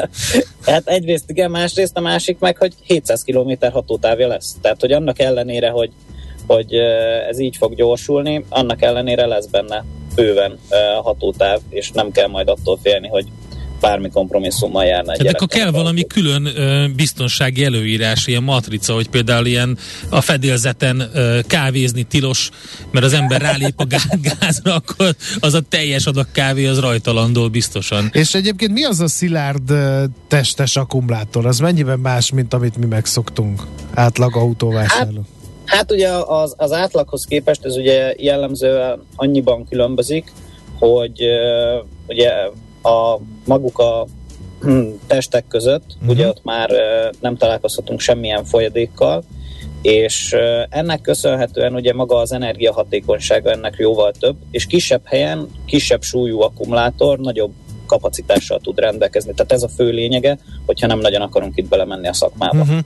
hát 0.66 0.88
egyrészt 0.88 1.30
igen, 1.30 1.50
másrészt 1.50 1.96
a 1.96 2.00
másik 2.00 2.38
meg, 2.38 2.56
hogy 2.56 2.74
700 2.82 3.22
km 3.22 3.52
hatótávja 3.72 4.28
lesz. 4.28 4.56
Tehát, 4.60 4.80
hogy 4.80 4.92
annak 4.92 5.20
ellenére, 5.20 5.68
hogy, 5.68 5.90
hogy 6.46 6.74
ez 7.28 7.38
így 7.38 7.56
fog 7.56 7.74
gyorsulni, 7.74 8.44
annak 8.48 8.82
ellenére 8.82 9.26
lesz 9.26 9.46
benne 9.46 9.84
bőven 10.14 10.58
hatótáv, 11.02 11.60
és 11.68 11.90
nem 11.90 12.10
kell 12.10 12.28
majd 12.28 12.48
attól 12.48 12.78
félni, 12.82 13.08
hogy 13.08 13.26
bármi 13.80 14.10
kompromisszummal 14.10 14.84
járna 14.84 15.12
egy 15.12 15.26
akkor 15.26 15.48
kell 15.48 15.70
valami 15.70 16.06
külön 16.06 16.46
ö, 16.46 16.86
biztonsági 16.96 17.64
előírás, 17.64 18.26
ilyen 18.26 18.42
matrica, 18.42 18.94
hogy 18.94 19.08
például 19.08 19.46
ilyen 19.46 19.78
a 20.08 20.20
fedélzeten 20.20 21.10
ö, 21.14 21.38
kávézni 21.46 22.02
tilos, 22.02 22.50
mert 22.90 23.04
az 23.04 23.12
ember 23.12 23.40
rálép 23.40 23.74
a 23.76 23.86
gázra, 24.40 24.74
akkor 24.74 25.14
az 25.40 25.54
a 25.54 25.60
teljes 25.60 26.06
adag 26.06 26.26
kávé 26.32 26.66
az 26.66 26.80
rajta 26.80 27.12
landol 27.12 27.48
biztosan. 27.48 28.10
És 28.12 28.34
egyébként 28.34 28.72
mi 28.72 28.84
az 28.84 29.00
a 29.00 29.08
szilárd 29.08 29.72
testes 30.28 30.76
akkumulátor? 30.76 31.46
Az 31.46 31.58
mennyiben 31.58 31.98
más, 31.98 32.32
mint 32.32 32.54
amit 32.54 32.76
mi 32.76 32.86
megszoktunk 32.86 33.62
átlag 33.94 34.36
autóvásárló? 34.36 35.26
Hát, 35.66 35.78
hát 35.78 35.92
ugye 35.92 36.08
az, 36.10 36.54
az 36.56 36.72
átlaghoz 36.72 37.24
képest 37.24 37.64
ez 37.64 37.76
ugye 37.76 38.14
jellemzően 38.16 39.02
annyiban 39.16 39.66
különbözik, 39.68 40.32
hogy 40.78 41.22
uh, 41.22 41.84
ugye 42.06 42.30
a 42.82 43.18
maguk 43.44 43.78
a 43.78 44.06
testek 45.06 45.44
között, 45.48 45.84
uh-huh. 45.94 46.10
ugye 46.10 46.28
ott 46.28 46.44
már 46.44 46.70
nem 47.20 47.36
találkozhatunk 47.36 48.00
semmilyen 48.00 48.44
folyadékkal, 48.44 49.24
és 49.82 50.36
ennek 50.68 51.00
köszönhetően 51.00 51.74
ugye 51.74 51.92
maga 51.92 52.16
az 52.16 52.32
energiahatékonysága 52.32 53.50
ennek 53.50 53.74
jóval 53.78 54.12
több, 54.12 54.36
és 54.50 54.66
kisebb 54.66 55.02
helyen, 55.04 55.48
kisebb 55.66 56.02
súlyú 56.02 56.40
akkumulátor, 56.40 57.18
nagyobb 57.18 57.52
kapacitással 57.86 58.58
tud 58.58 58.78
rendelkezni. 58.78 59.32
Tehát 59.34 59.52
ez 59.52 59.62
a 59.62 59.68
fő 59.68 59.90
lényege, 59.90 60.38
hogyha 60.66 60.86
nem 60.86 60.98
nagyon 60.98 61.22
akarunk 61.22 61.56
itt 61.56 61.68
belemenni 61.68 62.08
a 62.08 62.12
szakmába. 62.12 62.60
Uh-huh. 62.60 62.78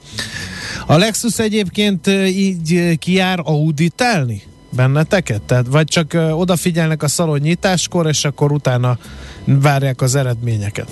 A 0.86 0.96
Lexus 0.96 1.38
egyébként 1.38 2.06
így 2.26 2.98
kijár 2.98 3.40
auditálni? 3.44 4.42
Benneteket? 4.76 5.42
Tehát, 5.42 5.66
vagy 5.66 5.84
csak 5.84 6.16
odafigyelnek 6.34 7.02
a 7.02 7.08
szalon 7.08 7.38
nyitáskor, 7.38 8.06
és 8.06 8.24
akkor 8.24 8.52
utána 8.52 8.98
várják 9.44 10.00
az 10.00 10.14
eredményeket? 10.14 10.88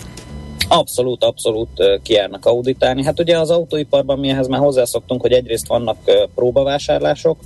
Abszolút, 0.69 1.25
abszolút 1.25 2.01
kijárnak 2.03 2.47
auditálni. 2.47 3.05
Hát 3.05 3.21
ugye 3.21 3.39
az 3.39 3.51
autóiparban 3.51 4.19
mi 4.19 4.29
ehhez 4.29 4.49
már 4.49 4.61
hozzászoktunk, 4.61 5.21
hogy 5.21 5.33
egyrészt 5.33 5.67
vannak 5.67 5.97
próbavásárlások, 6.35 7.39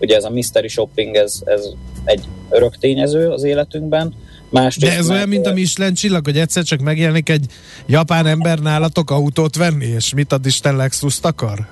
ugye 0.00 0.16
ez 0.16 0.24
a 0.24 0.30
mystery 0.30 0.68
shopping, 0.68 1.14
ez, 1.14 1.40
ez 1.44 1.68
egy 2.04 2.28
örök 2.50 2.78
tényező 2.78 3.28
az 3.28 3.42
életünkben, 3.42 4.14
Másrészt 4.50 4.92
De 4.92 4.98
ez 4.98 5.10
olyan, 5.10 5.28
mint 5.28 5.46
a 5.46 5.52
Michelin 5.52 5.94
csillag, 5.94 6.24
hogy 6.24 6.38
egyszer 6.38 6.62
csak 6.62 6.80
megjelenik 6.80 7.28
egy 7.28 7.46
japán 7.86 8.26
ember 8.26 8.58
nálatok 8.58 9.10
autót 9.10 9.56
venni, 9.56 9.86
és 9.86 10.14
mit 10.14 10.32
ad 10.32 10.46
Isten 10.46 10.76
Lexus 10.76 11.18
akar? 11.22 11.68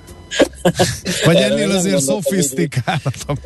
Vagy 1.25 1.35
ennél 1.35 1.71
azért 1.71 1.99
szofisztikáltabb. 1.99 3.37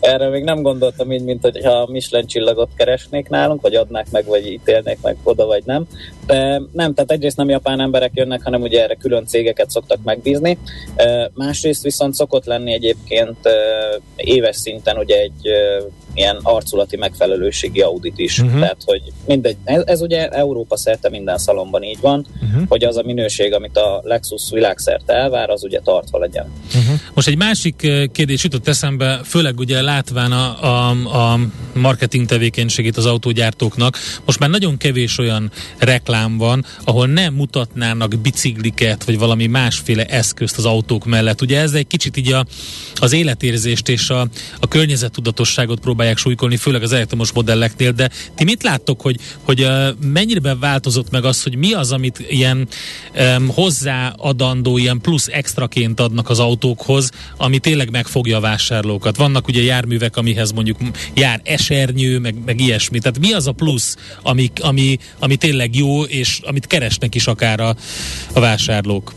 Erre 0.00 0.28
még 0.28 0.44
nem 0.44 0.62
gondoltam 0.62 1.12
így, 1.12 1.24
mint 1.24 1.42
hogy 1.42 1.64
ha 1.64 1.86
Michelin 1.90 2.26
csillagot 2.26 2.70
keresnék 2.76 3.28
nálunk, 3.28 3.60
vagy 3.60 3.74
adnák 3.74 4.10
meg, 4.10 4.24
vagy 4.24 4.46
ítélnék 4.46 4.98
meg 5.02 5.16
oda, 5.22 5.46
vagy 5.46 5.62
nem. 5.64 5.86
De 6.26 6.62
nem, 6.72 6.94
tehát 6.94 7.10
egyrészt 7.10 7.36
nem 7.36 7.48
japán 7.48 7.80
emberek 7.80 8.10
jönnek, 8.14 8.42
hanem 8.42 8.62
ugye 8.62 8.82
erre 8.82 8.94
külön 8.94 9.26
cégeket 9.26 9.70
szoktak 9.70 9.98
megbízni. 10.04 10.58
Másrészt 11.34 11.82
viszont 11.82 12.14
szokott 12.14 12.44
lenni 12.44 12.72
egyébként 12.72 13.38
éves 14.16 14.56
szinten 14.56 14.96
ugye 14.98 15.16
egy 15.16 15.48
ilyen 16.20 16.38
arculati 16.42 16.96
megfelelőségi 16.96 17.80
audit 17.80 18.18
is. 18.18 18.38
Uh-huh. 18.38 18.60
Tehát, 18.60 18.76
hogy 18.84 19.02
mindegy, 19.26 19.56
ez, 19.64 19.82
ez 19.86 20.00
ugye 20.00 20.28
Európa 20.28 20.76
szerte 20.76 21.08
minden 21.10 21.38
szalomban 21.38 21.82
így 21.82 22.00
van, 22.00 22.26
uh-huh. 22.42 22.68
hogy 22.68 22.84
az 22.84 22.96
a 22.96 23.02
minőség, 23.02 23.52
amit 23.52 23.76
a 23.76 24.00
Lexus 24.04 24.42
világszerte 24.50 25.12
elvár, 25.12 25.50
az 25.50 25.64
ugye 25.64 25.80
tartva 25.80 26.18
legyen. 26.18 26.52
Uh-huh. 26.66 27.00
Most 27.14 27.28
egy 27.28 27.36
másik 27.36 27.76
kérdés 28.12 28.44
jutott 28.44 28.68
eszembe, 28.68 29.20
főleg 29.24 29.58
ugye 29.58 29.82
látván 29.82 30.32
a, 30.32 30.64
a, 30.64 30.90
a 30.90 31.38
marketing 31.74 32.26
tevékenységét 32.26 32.96
az 32.96 33.06
autógyártóknak, 33.06 33.98
most 34.24 34.38
már 34.38 34.50
nagyon 34.50 34.76
kevés 34.76 35.18
olyan 35.18 35.50
reklám 35.78 36.38
van, 36.38 36.64
ahol 36.84 37.06
nem 37.06 37.34
mutatnának 37.34 38.18
bicikliket, 38.18 39.04
vagy 39.04 39.18
valami 39.18 39.46
másféle 39.46 40.04
eszközt 40.04 40.58
az 40.58 40.64
autók 40.64 41.04
mellett. 41.04 41.42
Ugye 41.42 41.60
ez 41.60 41.72
egy 41.72 41.86
kicsit 41.86 42.16
így 42.16 42.32
a, 42.32 42.46
az 42.94 43.12
életérzést 43.12 43.88
és 43.88 44.10
a, 44.10 44.20
a 44.60 44.68
környezettudatosságot 44.68 45.80
próbál 45.80 46.06
próbálják 46.10 46.18
súlykolni, 46.18 46.56
főleg 46.56 46.82
az 46.82 46.92
elektromos 46.92 47.32
modelleknél, 47.32 47.92
de 47.92 48.10
ti 48.34 48.44
mit 48.44 48.62
láttok, 48.62 49.00
hogy, 49.00 49.16
hogy 49.42 49.66
mennyire 50.12 50.54
változott 50.54 51.10
meg 51.10 51.24
az, 51.24 51.42
hogy 51.42 51.56
mi 51.56 51.72
az, 51.72 51.92
amit 51.92 52.18
ilyen 52.28 52.68
um, 53.36 53.48
hozzáadandó, 53.48 54.78
ilyen 54.78 55.00
plusz 55.00 55.28
extraként 55.32 56.00
adnak 56.00 56.30
az 56.30 56.38
autókhoz, 56.38 57.10
ami 57.36 57.58
tényleg 57.58 57.90
megfogja 57.90 58.36
a 58.36 58.40
vásárlókat. 58.40 59.16
Vannak 59.16 59.48
ugye 59.48 59.62
járművek, 59.62 60.16
amihez 60.16 60.52
mondjuk 60.52 60.78
jár 61.14 61.40
esernyő, 61.44 62.18
meg, 62.18 62.34
meg 62.44 62.60
ilyesmi. 62.60 62.98
Tehát 62.98 63.18
mi 63.18 63.32
az 63.32 63.46
a 63.46 63.52
plusz, 63.52 63.96
ami, 64.22 64.50
ami, 64.60 64.98
ami 65.18 65.36
tényleg 65.36 65.76
jó, 65.76 66.02
és 66.02 66.40
amit 66.42 66.66
keresnek 66.66 67.14
is 67.14 67.26
akár 67.26 67.60
a, 67.60 67.76
a 68.32 68.40
vásárlók? 68.40 69.12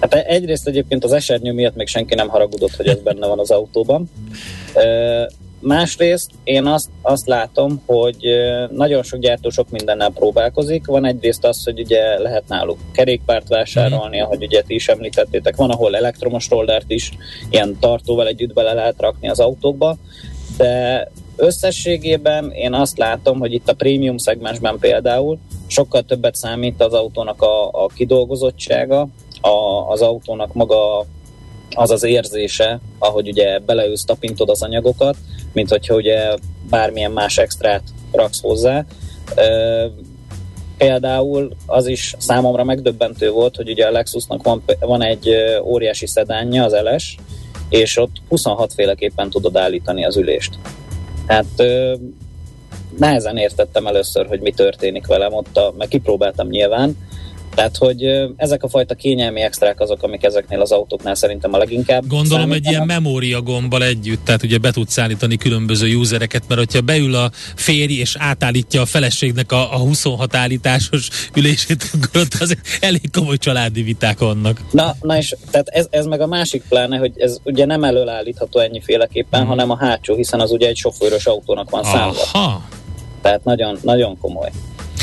Hát 0.00 0.14
egyrészt 0.14 0.66
egyébként 0.66 1.04
az 1.04 1.12
esernyő 1.12 1.52
miatt 1.52 1.74
még 1.74 1.86
senki 1.86 2.14
nem 2.14 2.28
haragudott, 2.28 2.76
hogy 2.76 2.86
ez 2.86 2.98
benne 3.04 3.26
van 3.26 3.38
az 3.38 3.50
autóban. 3.50 4.10
Másrészt 5.60 6.30
én 6.44 6.66
azt, 6.66 6.88
azt 7.02 7.26
látom, 7.26 7.82
hogy 7.86 8.16
nagyon 8.70 9.02
sok 9.02 9.20
gyártó 9.20 9.50
sok 9.50 9.70
mindennel 9.70 10.10
próbálkozik. 10.10 10.86
Van 10.86 11.04
egyrészt 11.06 11.44
az, 11.44 11.64
hogy 11.64 11.80
ugye 11.80 12.18
lehet 12.18 12.48
náluk 12.48 12.78
kerékpárt 12.92 13.48
vásárolni, 13.48 14.18
mm. 14.18 14.22
ahogy 14.22 14.42
ugye 14.42 14.62
ti 14.62 14.74
is 14.74 14.88
említettétek, 14.88 15.56
van, 15.56 15.70
ahol 15.70 15.96
elektromos 15.96 16.48
rollert 16.48 16.90
is 16.90 17.12
ilyen 17.50 17.76
tartóval 17.80 18.26
együtt 18.26 18.52
bele 18.52 18.72
lehet 18.72 19.00
rakni 19.00 19.28
az 19.28 19.40
autókba, 19.40 19.96
de 20.56 21.08
összességében 21.36 22.50
én 22.50 22.74
azt 22.74 22.98
látom, 22.98 23.38
hogy 23.38 23.52
itt 23.52 23.68
a 23.68 23.74
prémium 23.74 24.16
szegmensben 24.16 24.78
például 24.78 25.38
sokkal 25.66 26.02
többet 26.02 26.34
számít 26.34 26.82
az 26.82 26.92
autónak 26.92 27.42
a, 27.42 27.68
a 27.84 27.86
kidolgozottsága, 27.86 29.08
a, 29.40 29.88
az 29.88 30.02
autónak 30.02 30.54
maga 30.54 31.06
az 31.74 31.90
az 31.90 32.02
érzése, 32.02 32.80
ahogy 32.98 33.28
ugye 33.28 33.58
beleülsz, 33.58 34.04
tapintod 34.04 34.48
az 34.48 34.62
anyagokat, 34.62 35.16
mint 35.52 35.68
hogyha 35.68 35.94
ugye 35.94 36.34
bármilyen 36.70 37.10
más 37.10 37.38
extrát 37.38 37.82
raksz 38.12 38.40
hozzá. 38.40 38.84
Például 40.78 41.56
az 41.66 41.86
is 41.86 42.14
számomra 42.18 42.64
megdöbbentő 42.64 43.30
volt, 43.30 43.56
hogy 43.56 43.70
ugye 43.70 43.86
a 43.86 43.90
Lexusnak 43.90 44.42
van, 44.42 44.62
van 44.80 45.02
egy 45.02 45.30
óriási 45.64 46.06
szedánja, 46.06 46.64
az 46.64 46.76
LS, 46.82 47.16
és 47.68 47.96
ott 47.96 48.16
26 48.28 48.72
féleképpen 48.72 49.30
tudod 49.30 49.56
állítani 49.56 50.04
az 50.04 50.16
ülést. 50.16 50.58
Hát 51.26 51.62
nehezen 52.98 53.36
értettem 53.36 53.86
először, 53.86 54.26
hogy 54.26 54.40
mi 54.40 54.52
történik 54.52 55.06
velem 55.06 55.32
ott, 55.32 55.56
a, 55.56 55.74
meg 55.78 55.88
kipróbáltam 55.88 56.48
nyilván, 56.48 56.96
tehát, 57.58 57.76
hogy 57.76 58.28
ezek 58.36 58.62
a 58.62 58.68
fajta 58.68 58.94
kényelmi 58.94 59.40
extrák 59.40 59.80
azok, 59.80 60.02
amik 60.02 60.24
ezeknél 60.24 60.60
az 60.60 60.72
autóknál 60.72 61.14
szerintem 61.14 61.54
a 61.54 61.58
leginkább. 61.58 62.06
Gondolom 62.06 62.38
számítanak. 62.38 62.66
egy 62.66 62.70
ilyen 62.70 62.86
memória 62.86 63.42
gombbal 63.42 63.84
együtt, 63.84 64.24
tehát 64.24 64.42
ugye 64.42 64.58
be 64.58 64.70
tudsz 64.70 64.98
állítani 64.98 65.36
különböző 65.36 65.96
usereket, 65.96 66.42
mert 66.48 66.60
hogyha 66.60 66.80
beül 66.80 67.14
a 67.14 67.30
férj 67.54 67.92
és 67.92 68.16
átállítja 68.18 68.80
a 68.80 68.86
feleségnek 68.86 69.52
a, 69.52 69.74
a 69.74 69.76
26 69.76 70.34
állításos 70.34 71.08
ülését, 71.34 71.84
akkor 71.94 72.20
ott 72.20 72.34
az 72.40 72.56
elég 72.80 73.10
komoly 73.12 73.36
családi 73.36 73.82
viták 73.82 74.18
vannak. 74.18 74.60
Na, 74.70 74.94
na 75.00 75.16
és 75.16 75.34
tehát 75.50 75.68
ez, 75.68 75.86
ez 75.90 76.06
meg 76.06 76.20
a 76.20 76.26
másik 76.26 76.62
pláne, 76.68 76.96
hogy 76.96 77.12
ez 77.16 77.36
ugye 77.44 77.64
nem 77.64 77.84
előállítható 77.84 78.60
ennyiféleképpen, 78.60 79.40
hmm. 79.40 79.48
hanem 79.48 79.70
a 79.70 79.76
hátsó, 79.76 80.14
hiszen 80.14 80.40
az 80.40 80.50
ugye 80.50 80.68
egy 80.68 80.76
sofőrös 80.76 81.26
autónak 81.26 81.70
van 81.70 81.84
számva. 81.84 82.22
Aha. 82.32 82.68
Tehát 83.22 83.44
nagyon, 83.44 83.78
nagyon 83.82 84.18
komoly. 84.18 84.50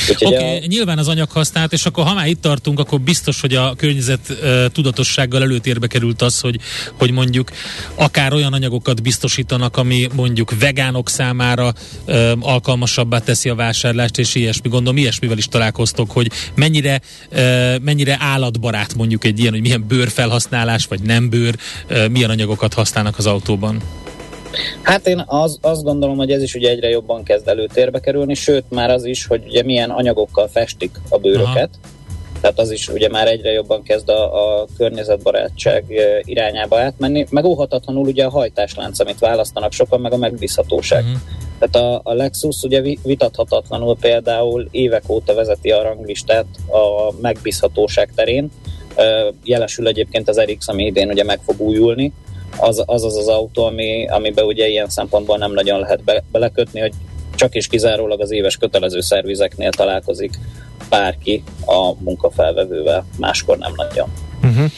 Oké, 0.10 0.26
okay, 0.26 0.58
a... 0.58 0.66
nyilván 0.68 0.98
az 0.98 1.08
anyaghasználat, 1.08 1.74
és 1.74 1.86
akkor 1.86 2.04
ha 2.04 2.14
már 2.14 2.28
itt 2.28 2.42
tartunk, 2.42 2.80
akkor 2.80 3.02
biztos, 3.02 3.42
hogy 3.42 3.54
a 3.54 3.74
környezet 3.76 4.20
uh, 4.30 4.66
tudatossággal 4.66 5.42
előtérbe 5.42 5.88
került 5.88 6.22
az, 6.22 6.40
hogy, 6.40 6.60
hogy 6.98 7.12
mondjuk 7.12 7.52
akár 7.96 8.34
olyan 8.34 8.54
anyagokat 8.54 9.02
biztosítanak, 9.02 9.78
ami 9.78 10.08
mondjuk 10.16 10.60
vegánok 10.60 11.10
számára 11.10 11.74
uh, 12.06 12.32
alkalmasabbá 12.40 13.20
teszi 13.20 13.50
a 13.50 13.56
vásárlást, 13.56 14.18
és 14.18 14.36
ilyesmi. 14.36 14.70
Gondolom, 14.70 14.98
ilyesmivel 14.98 15.38
is 15.38 15.48
találkoztok, 15.48 16.12
hogy 16.12 16.32
mennyire, 16.56 17.02
uh, 17.32 17.80
mennyire 17.80 18.18
állatbarát 18.20 18.96
mondjuk 18.96 19.24
egy 19.24 19.40
ilyen, 19.40 19.52
hogy 19.52 19.62
milyen 19.62 19.88
bőrfelhasználás, 19.88 20.86
vagy 20.86 21.02
nem 21.02 21.30
bőr, 21.30 21.56
uh, 21.90 22.08
milyen 22.08 22.30
anyagokat 22.30 22.74
használnak 22.74 23.18
az 23.18 23.26
autóban. 23.26 23.82
Hát 24.82 25.08
én 25.08 25.24
az, 25.28 25.58
azt 25.62 25.84
gondolom, 25.84 26.18
hogy 26.18 26.32
ez 26.32 26.42
is 26.42 26.56
ugye 26.56 26.70
egyre 26.70 26.90
jobban 26.90 27.24
kezd 27.24 27.48
előtérbe 27.48 28.00
kerülni, 28.00 28.34
sőt 28.34 28.64
már 28.70 28.90
az 28.90 29.06
is, 29.06 29.26
hogy 29.26 29.44
ugye 29.48 29.64
milyen 29.64 29.90
anyagokkal 29.90 30.48
festik 30.48 31.00
a 31.10 31.18
bőröket. 31.18 31.70
Aha. 31.84 31.94
Tehát 32.42 32.60
az 32.60 32.72
is 32.72 32.90
ugye 32.90 33.10
már 33.10 33.28
egyre 33.28 33.52
jobban 33.52 33.84
kezd 33.84 34.10
a, 34.10 34.60
a 34.62 34.66
környezetbarátság 34.78 35.84
irányába 36.22 36.80
átmenni. 36.80 37.26
Meg 37.30 37.46
óhatatlanul 37.46 38.08
ugye 38.08 38.26
a 38.26 38.30
hajtáslánc, 38.30 39.00
amit 39.00 39.20
választanak 39.20 39.72
sokan, 39.72 40.02
meg 40.02 40.14
a 40.14 40.18
megbízhatóság. 40.18 41.04
Uh-huh. 41.04 41.20
Tehát 41.60 41.76
a, 42.04 42.10
a 42.10 42.14
Lexus 42.14 42.64
ugye 42.64 42.82
vitathatatlanul 43.04 43.98
például 43.98 44.68
évek 44.72 45.10
óta 45.10 45.34
vezeti 45.34 45.72
a 45.72 45.82
ranglistát 45.82 46.46
a 46.68 47.14
megbízhatóság 47.22 48.12
terén. 48.16 48.52
Jelesül 49.44 49.88
egyébként 49.88 50.30
az 50.30 50.40
RX, 50.40 50.68
ami 50.68 50.86
idén 50.86 51.10
ugye 51.10 51.24
meg 51.24 51.40
fog 51.46 51.60
újulni, 51.60 52.14
az 52.58 52.84
az, 52.86 53.04
az, 53.04 53.16
az 53.18 53.28
autó, 53.28 53.66
ami, 53.66 54.08
amiben 54.08 54.46
ugye 54.46 54.68
ilyen 54.68 54.90
szempontból 54.90 55.38
nem 55.38 55.54
nagyon 55.54 55.80
lehet 55.80 56.04
be, 56.04 56.24
belekötni, 56.32 56.80
hogy 56.80 56.94
csak 57.36 57.56
és 57.56 57.68
kizárólag 57.68 58.22
az 58.22 58.32
éves 58.32 58.58
kötelező 58.58 59.02
szervizeknél 59.02 59.70
találkozik 59.70 60.40
bárki 60.90 61.44
a 61.66 62.04
munkafelvevővel, 62.04 63.06
máskor 63.18 63.58
nem 63.58 63.72
nagyon. 63.76 64.12
Uh-huh. 64.44 64.72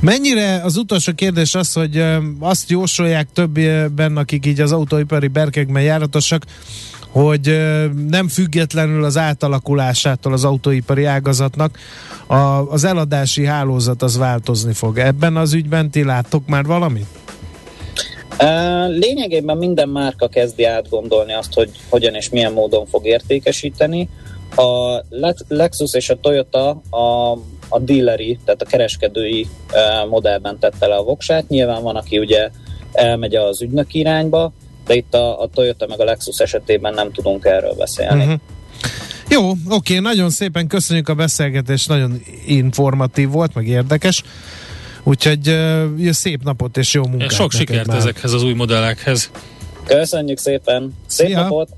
Mennyire 0.00 0.60
az 0.64 0.76
utolsó 0.76 1.12
kérdés 1.14 1.54
az, 1.54 1.72
hogy 1.72 2.04
azt 2.40 2.70
jósolják 2.70 3.28
többen, 3.32 4.16
akik 4.16 4.46
így 4.46 4.60
az 4.60 4.72
autóipari 4.72 5.28
berkekben 5.28 5.82
járatosak, 5.82 6.44
hogy 7.12 7.60
nem 8.08 8.28
függetlenül 8.28 9.04
az 9.04 9.16
átalakulásától 9.16 10.32
az 10.32 10.44
autóipari 10.44 11.04
ágazatnak 11.04 11.78
a, 12.26 12.34
az 12.70 12.84
eladási 12.84 13.44
hálózat 13.44 14.02
az 14.02 14.18
változni 14.18 14.72
fog. 14.72 14.98
Ebben 14.98 15.36
az 15.36 15.52
ügyben 15.52 15.90
ti 15.90 16.04
láttok 16.04 16.46
már 16.46 16.64
valamit? 16.64 17.06
Lényegében 18.88 19.56
minden 19.56 19.88
márka 19.88 20.28
kezdi 20.28 20.64
átgondolni 20.64 21.32
azt, 21.32 21.54
hogy 21.54 21.70
hogyan 21.88 22.14
és 22.14 22.28
milyen 22.28 22.52
módon 22.52 22.86
fog 22.86 23.06
értékesíteni. 23.06 24.08
A 24.56 25.00
Lexus 25.48 25.94
és 25.94 26.10
a 26.10 26.20
Toyota 26.20 26.82
a, 26.90 27.32
a 27.68 27.78
dealeri, 27.78 28.38
tehát 28.44 28.62
a 28.62 28.66
kereskedői 28.66 29.46
modellben 30.08 30.58
tette 30.58 30.86
le 30.86 30.94
a 30.94 31.02
voksát. 31.02 31.48
Nyilván 31.48 31.82
van, 31.82 31.96
aki 31.96 32.18
ugye 32.18 32.50
elmegy 32.92 33.34
az 33.34 33.62
ügynök 33.62 33.94
irányba, 33.94 34.52
de 34.90 34.96
itt 34.96 35.14
a, 35.14 35.40
a 35.40 35.48
Toyota 35.48 35.86
meg 35.86 36.00
a 36.00 36.04
Lexus 36.04 36.38
esetében 36.38 36.94
nem 36.94 37.12
tudunk 37.12 37.44
erről 37.44 37.74
beszélni. 37.74 38.24
Uh-huh. 38.24 38.40
Jó, 39.28 39.52
oké, 39.68 39.98
nagyon 39.98 40.30
szépen 40.30 40.66
köszönjük 40.66 41.08
a 41.08 41.14
beszélgetést, 41.14 41.88
nagyon 41.88 42.22
informatív 42.46 43.28
volt, 43.28 43.54
meg 43.54 43.68
érdekes. 43.68 44.22
Úgyhogy 45.02 45.48
uh, 45.48 46.10
szép 46.10 46.42
napot 46.42 46.76
és 46.76 46.94
jó 46.94 47.06
munkát. 47.06 47.32
Sok 47.32 47.52
sikert 47.52 47.86
már. 47.86 47.96
ezekhez 47.96 48.32
az 48.32 48.42
új 48.42 48.52
modellekhez. 48.52 49.30
Köszönjük 49.84 50.38
szépen. 50.38 50.96
Szép 51.06 51.26
Szia. 51.26 51.42
napot. 51.42 51.68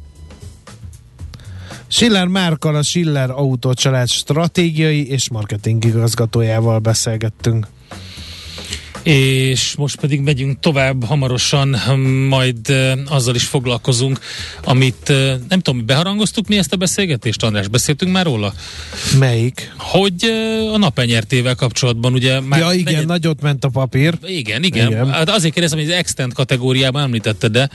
Schiller 1.89 2.27
Márkal, 2.27 2.75
a 2.75 2.83
Schiller 2.83 3.31
Autócsalád 3.31 4.09
stratégiai 4.09 5.11
és 5.11 5.31
marketing 5.31 5.85
igazgatójával 5.85 6.79
beszélgettünk 6.79 7.67
és 9.03 9.75
most 9.77 10.01
pedig 10.01 10.21
megyünk 10.21 10.61
tovább 10.61 11.05
hamarosan, 11.05 11.69
majd 12.29 12.73
azzal 13.09 13.35
is 13.35 13.45
foglalkozunk, 13.45 14.19
amit 14.65 15.09
nem 15.49 15.61
tudom, 15.61 15.87
beharangoztuk 15.87 16.49
mi 16.49 16.59
ezt 16.59 16.73
a 16.73 16.77
beszélgetést, 16.77 17.43
András, 17.43 17.69
beszéltünk 17.69 18.13
már 18.13 18.25
róla? 18.25 18.55
Melyik? 19.19 19.73
Hogy 19.79 20.25
a 20.73 20.79
napenyertével 20.79 21.55
kapcsolatban 21.55 22.13
ugye 22.13 22.41
már... 22.41 22.61
Ja 22.61 22.73
igen, 22.73 22.93
negyed... 22.93 23.07
nagyot 23.07 23.41
ment 23.41 23.65
a 23.65 23.69
papír. 23.69 24.15
Igen, 24.23 24.63
igen. 24.63 24.87
igen. 24.87 25.11
Hát 25.11 25.31
azért 25.31 25.53
kérdezem, 25.53 25.79
hogy 25.79 25.91
az 25.91 25.95
extent 25.95 26.35
kategóriában 26.35 27.03
említette, 27.03 27.49
de 27.49 27.71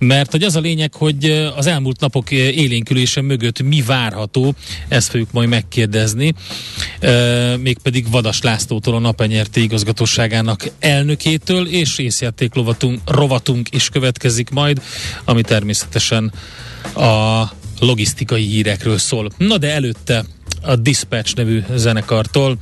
mert 0.00 0.30
hogy 0.30 0.42
az 0.42 0.56
a 0.56 0.60
lényeg, 0.60 0.94
hogy 0.94 1.30
az 1.56 1.66
elmúlt 1.66 2.00
napok 2.00 2.30
élénkülése 2.30 3.20
mögött 3.20 3.62
mi 3.62 3.82
várható, 3.82 4.54
ezt 4.88 5.10
fogjuk 5.10 5.32
majd 5.32 5.48
megkérdezni, 5.48 6.34
mégpedig 7.56 8.10
Vadas 8.10 8.40
Lászlótól 8.42 8.94
a 8.94 8.98
napenyerté 8.98 9.62
igazgatóságának 9.62 10.70
elnökétől, 10.78 11.66
és 11.66 11.96
részjáték 11.96 12.54
rovatunk, 12.54 13.00
rovatunk 13.06 13.74
is 13.74 13.88
következik 13.88 14.50
majd, 14.50 14.82
ami 15.24 15.42
természetesen 15.42 16.32
a 16.94 17.42
logisztikai 17.80 18.44
hírekről 18.44 18.98
szól. 18.98 19.30
Na 19.36 19.58
de 19.58 19.72
előtte 19.72 20.24
a 20.62 20.76
Dispatch 20.76 21.36
nevű 21.36 21.62
zenekartól 21.74 22.58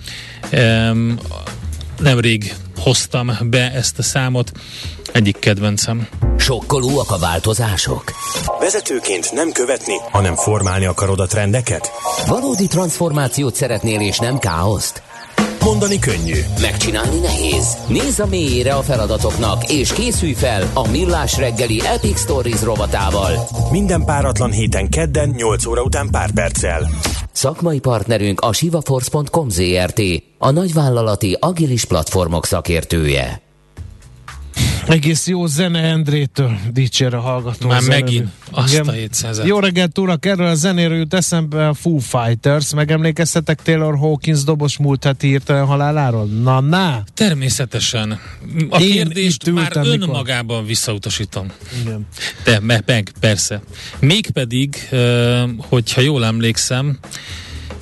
um, 0.52 1.18
nemrég 1.98 2.54
hoztam 2.76 3.32
be 3.42 3.72
ezt 3.72 3.98
a 3.98 4.02
számot, 4.02 4.52
egyik 5.12 5.38
kedvencem. 5.38 6.08
Sokkolóak 6.36 7.10
a 7.10 7.18
változások? 7.18 8.04
Vezetőként 8.60 9.32
nem 9.32 9.52
követni, 9.52 9.94
hanem 10.10 10.34
formálni 10.36 10.84
akarod 10.86 11.20
a 11.20 11.26
trendeket? 11.26 11.90
Valódi 12.26 12.66
transformációt 12.66 13.54
szeretnél 13.54 14.00
és 14.00 14.18
nem 14.18 14.38
káoszt? 14.38 15.02
Mondani 15.68 15.98
könnyű. 15.98 16.34
Megcsinálni 16.60 17.18
nehéz. 17.18 17.76
Nézz 17.88 18.18
a 18.18 18.26
mélyére 18.26 18.74
a 18.74 18.82
feladatoknak, 18.82 19.70
és 19.70 19.92
készülj 19.92 20.32
fel 20.32 20.70
a 20.74 20.88
Millás 20.88 21.36
reggeli 21.36 21.80
Epic 21.86 22.20
Stories 22.20 22.62
rovatával. 22.62 23.32
Minden 23.70 24.04
páratlan 24.04 24.50
héten 24.50 24.88
kedden 24.88 25.28
8 25.28 25.66
óra 25.66 25.82
után 25.82 26.08
pár 26.10 26.30
perccel. 26.32 26.88
Szakmai 27.32 27.78
partnerünk 27.78 28.40
a 28.40 28.52
sivaforce.com 28.52 29.48
ZRT, 29.48 30.00
a 30.38 30.50
nagyvállalati 30.50 31.36
agilis 31.40 31.84
platformok 31.84 32.46
szakértője. 32.46 33.47
Egész 34.88 35.26
jó 35.26 35.46
zene 35.46 35.80
Endrétől 35.82 36.58
dicsér 36.72 37.14
a 37.14 37.20
hallgató. 37.20 37.68
Már 37.68 37.82
megint 37.82 38.28
azt 38.50 38.72
Igen. 38.72 38.88
a 38.88 38.90
700 38.90 39.40
Jó 39.44 39.58
reggelt, 39.58 39.98
urak! 39.98 40.26
Erről 40.26 40.46
a 40.46 40.54
zenéről 40.54 40.96
jut 40.96 41.14
eszembe 41.14 41.68
a 41.68 41.74
Foo 41.74 41.98
Fighters. 41.98 42.74
Megemlékeztetek 42.74 43.62
Taylor 43.62 43.98
Hawkins 43.98 44.44
dobos 44.44 44.78
múlt 44.78 45.04
heti 45.04 45.26
hirtelen 45.28 45.66
haláláról? 45.66 46.26
Na, 46.26 46.60
na! 46.60 47.02
Természetesen. 47.14 48.20
A 48.70 48.80
Én 48.80 48.90
kérdést 48.92 49.50
már 49.50 49.72
önmagában 49.74 50.56
mikor? 50.56 50.66
visszautasítom. 50.66 51.52
Igen. 51.80 52.06
De 52.44 52.60
me, 52.60 52.82
meg, 52.86 53.12
persze. 53.20 53.62
Mégpedig, 53.98 54.88
hogyha 55.56 56.00
jól 56.00 56.24
emlékszem, 56.24 56.98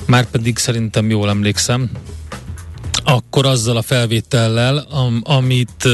már 0.07 0.25
pedig 0.31 0.59
szerintem 0.59 1.11
jól 1.11 1.29
emlékszem, 1.29 1.91
akkor 3.05 3.47
azzal 3.47 3.77
a 3.77 3.83
felvétellel, 3.83 4.77
am, 4.79 5.21
amit 5.25 5.89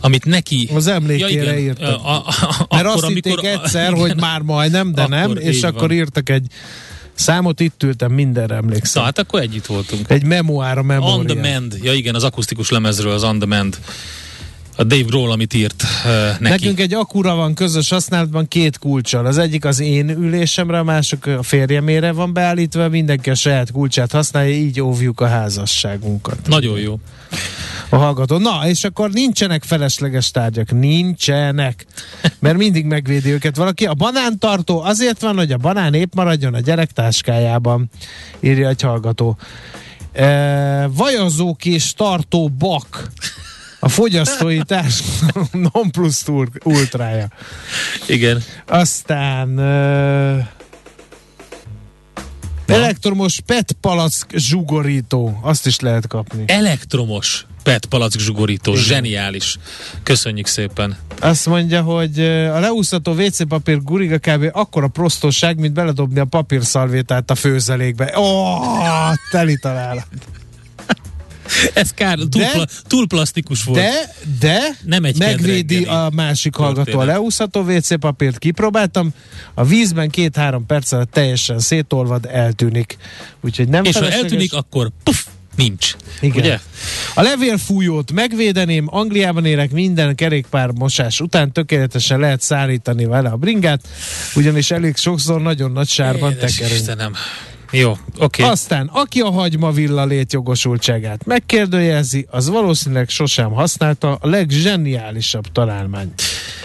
amit 0.00 0.24
neki... 0.24 0.68
Az 0.74 0.86
emlékére 0.86 1.52
ja, 1.52 1.58
írtak. 1.58 2.04
A, 2.04 2.16
a, 2.16 2.24
a, 2.68 2.74
Mert 2.74 2.86
azt 2.86 3.04
amikor, 3.04 3.44
egyszer, 3.62 3.90
igen, 3.90 4.00
hogy 4.00 4.20
már 4.20 4.40
majdnem, 4.40 4.92
de 4.92 5.06
nem, 5.06 5.36
és 5.36 5.62
akkor 5.62 5.88
van. 5.88 5.92
írtak 5.92 6.28
egy 6.28 6.46
számot, 7.14 7.60
itt 7.60 7.82
ültem, 7.82 8.12
mindenre 8.12 8.54
emlékszem. 8.54 9.02
Na, 9.02 9.08
hát 9.08 9.18
akkor 9.18 9.40
együtt 9.40 9.66
voltunk. 9.66 10.10
Egy 10.10 10.24
memoár 10.24 10.78
a 10.78 10.82
memória. 10.82 11.16
On 11.16 11.26
the 11.26 11.40
Mend, 11.40 11.78
ja 11.82 11.92
igen, 11.92 12.14
az 12.14 12.24
akusztikus 12.24 12.70
lemezről 12.70 13.12
az 13.12 13.22
On 13.22 13.38
the 13.38 13.46
Mend 13.46 13.78
a 14.80 14.84
Dave 14.84 15.02
Grohl, 15.02 15.30
amit 15.30 15.54
írt 15.54 15.82
uh, 15.82 16.10
neki. 16.38 16.42
Nekünk 16.42 16.80
egy 16.80 16.94
akura 16.94 17.34
van 17.34 17.54
közös 17.54 17.88
használatban 17.88 18.48
két 18.48 18.78
kulcsal. 18.78 19.26
Az 19.26 19.38
egyik 19.38 19.64
az 19.64 19.80
én 19.80 20.08
ülésemre, 20.08 20.78
a 20.78 20.82
másik 20.82 21.26
a 21.26 21.42
férjemére 21.42 22.12
van 22.12 22.32
beállítva, 22.32 22.88
mindenki 22.88 23.30
a 23.30 23.34
saját 23.34 23.72
kulcsát 23.72 24.12
használja, 24.12 24.54
így 24.54 24.80
óvjuk 24.80 25.20
a 25.20 25.26
házasságunkat. 25.26 26.48
Nagyon 26.48 26.78
jó. 26.78 26.98
A 27.88 27.96
hallgató. 27.96 28.38
Na, 28.38 28.60
és 28.66 28.84
akkor 28.84 29.10
nincsenek 29.10 29.64
felesleges 29.64 30.30
tárgyak. 30.30 30.70
Nincsenek. 30.70 31.86
Mert 32.38 32.56
mindig 32.56 32.84
megvédi 32.84 33.30
őket 33.30 33.56
valaki. 33.56 33.86
A 33.86 33.94
banántartó 33.94 34.82
azért 34.82 35.20
van, 35.20 35.36
hogy 35.36 35.52
a 35.52 35.56
banán 35.56 35.94
épp 35.94 36.14
maradjon 36.14 36.54
a 36.54 36.60
gyerek 36.60 36.90
táskájában, 36.90 37.90
írja 38.40 38.68
egy 38.68 38.80
hallgató. 38.80 39.36
E, 40.12 40.88
vajazók 40.88 41.64
és 41.64 41.92
tartó 41.92 42.48
bak 42.58 43.10
a 43.80 43.88
fogyasztói 43.88 44.62
társadalom 44.62 45.48
non 45.72 45.90
plus 45.90 46.22
ultrája. 46.64 47.28
Igen. 48.06 48.42
Aztán 48.66 49.58
uh, 49.58 50.46
elektromos 52.66 53.40
PET 53.46 53.72
palack 53.80 54.36
zsugorító, 54.36 55.38
azt 55.42 55.66
is 55.66 55.80
lehet 55.80 56.06
kapni. 56.06 56.44
Elektromos 56.46 57.46
PET 57.62 57.84
palack 57.84 58.18
zsugorító, 58.18 58.72
Igen. 58.72 58.84
zseniális. 58.84 59.56
Köszönjük 60.02 60.46
szépen. 60.46 60.96
Azt 61.20 61.46
mondja, 61.46 61.82
hogy 61.82 62.20
a 62.54 62.58
leúszható 62.58 63.12
WC 63.12 63.48
papír 63.48 63.82
guriga 63.82 64.18
kb. 64.18 64.48
akkora 64.52 64.88
prostosság, 64.88 65.58
mint 65.58 65.72
beledobni 65.72 66.20
a 66.20 66.24
papírszalvétát 66.24 67.30
a 67.30 67.34
főzelékbe. 67.34 68.18
Ó, 68.18 68.22
oh, 68.22 69.14
teli 69.30 69.58
találat. 69.58 70.06
Ez 71.74 71.90
kár, 71.90 72.16
túl, 72.16 72.42
de, 72.42 72.50
pla, 72.52 72.66
túl 72.86 73.06
plastikus 73.06 73.62
volt. 73.62 73.80
De, 73.80 74.14
de 74.40 74.76
nem 74.84 75.04
egy 75.04 75.18
megvédi 75.18 75.84
a 75.84 76.10
másik 76.14 76.54
hallgató 76.54 76.98
a 76.98 77.04
leúszható 77.04 77.60
WC 77.60 77.98
papírt, 77.98 78.38
kipróbáltam, 78.38 79.10
a 79.54 79.64
vízben 79.64 80.10
két-három 80.10 80.66
perc 80.66 80.92
alatt 80.92 81.10
teljesen 81.10 81.58
szétolvad, 81.58 82.28
eltűnik. 82.30 82.96
Úgyhogy 83.40 83.68
nem 83.68 83.84
És 83.84 83.96
ha 83.96 84.10
eltűnik, 84.10 84.52
akkor 84.52 84.90
puff, 85.02 85.18
nincs. 85.56 85.94
Igen. 86.20 86.36
Ugye? 86.36 86.58
A 87.14 87.22
levélfújót 87.22 88.12
megvédeném, 88.12 88.86
Angliában 88.90 89.44
élek 89.44 89.70
minden 89.70 90.14
kerékpár 90.14 90.70
mosás 90.70 91.20
után 91.20 91.52
tökéletesen 91.52 92.20
lehet 92.20 92.40
szállítani 92.40 93.04
vele 93.04 93.28
a 93.28 93.36
bringát, 93.36 93.88
ugyanis 94.34 94.70
elég 94.70 94.96
sokszor 94.96 95.42
nagyon 95.42 95.72
nagy 95.72 95.88
sárban 95.88 96.36
tekerünk. 96.36 96.78
Istenem. 96.78 97.12
Jó, 97.70 97.90
oké. 97.90 98.02
Okay. 98.18 98.50
Aztán, 98.50 98.86
aki 98.92 99.20
a 99.20 99.30
hagyma 99.30 99.70
villa 99.70 100.04
létjogosultságát 100.04 101.26
megkérdőjelzi, 101.26 102.26
az 102.30 102.48
valószínűleg 102.48 103.08
sosem 103.08 103.50
használta 103.50 104.14
a 104.20 104.28
legzseniálisabb 104.28 105.52
találmányt. 105.52 106.22